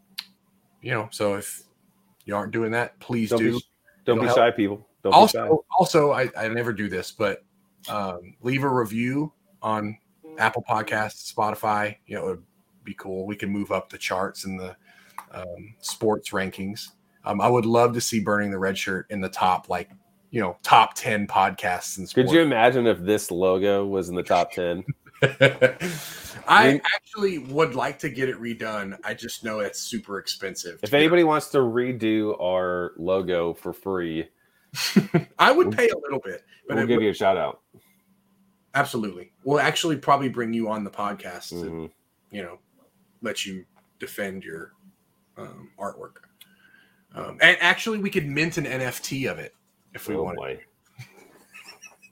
[0.82, 1.62] you know, so if
[2.26, 3.52] you aren't doing that, please Don't do.
[3.54, 3.66] be,
[4.06, 4.88] don't be It'll shy, people.
[5.06, 7.44] Don't also, also, I, I never do this, but
[7.88, 9.96] um, leave a review on
[10.40, 11.98] Apple Podcasts, Spotify.
[12.08, 12.44] You know, it would
[12.84, 13.28] be cool.
[13.28, 14.76] We can move up the charts and the
[15.30, 16.90] um, sports rankings.
[17.24, 19.92] Um, I would love to see burning the red shirt in the top, like
[20.32, 22.32] you know, top ten podcasts in sports.
[22.32, 24.84] Could you imagine if this logo was in the top 10?
[26.48, 28.98] I actually would like to get it redone.
[29.04, 30.80] I just know it's super expensive.
[30.82, 34.28] If anybody wants to redo our logo for free,
[35.40, 37.62] I would pay a little bit, but we'll give would- you a shout out.
[38.74, 39.32] absolutely.
[39.44, 41.92] We'll actually probably bring you on the podcast to Mhm.
[42.32, 42.60] you know,
[43.22, 43.66] let you
[44.00, 44.74] defend your
[45.38, 46.16] um, artwork.
[47.14, 49.54] Um, and actually, we could mint an NFT of it
[49.94, 50.38] if we Oh, wanted.
[50.38, 50.60] boy.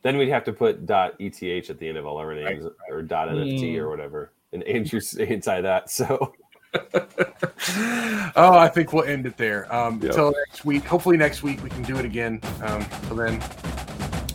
[0.02, 3.02] Then we'd have to put dot .eth at the end of all our names or
[3.02, 4.34] dot .nft or whatever.
[4.52, 5.90] And Andrew's anti that.
[5.90, 6.34] So
[8.36, 9.74] oh, I think we'll end it there.
[9.74, 10.10] Um, Yep.
[10.12, 10.84] Until next week.
[10.86, 12.40] Hopefully, next week we can do it again.
[12.64, 13.42] Um, till then,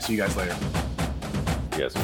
[0.00, 0.56] see you guys later.
[1.76, 1.94] yes.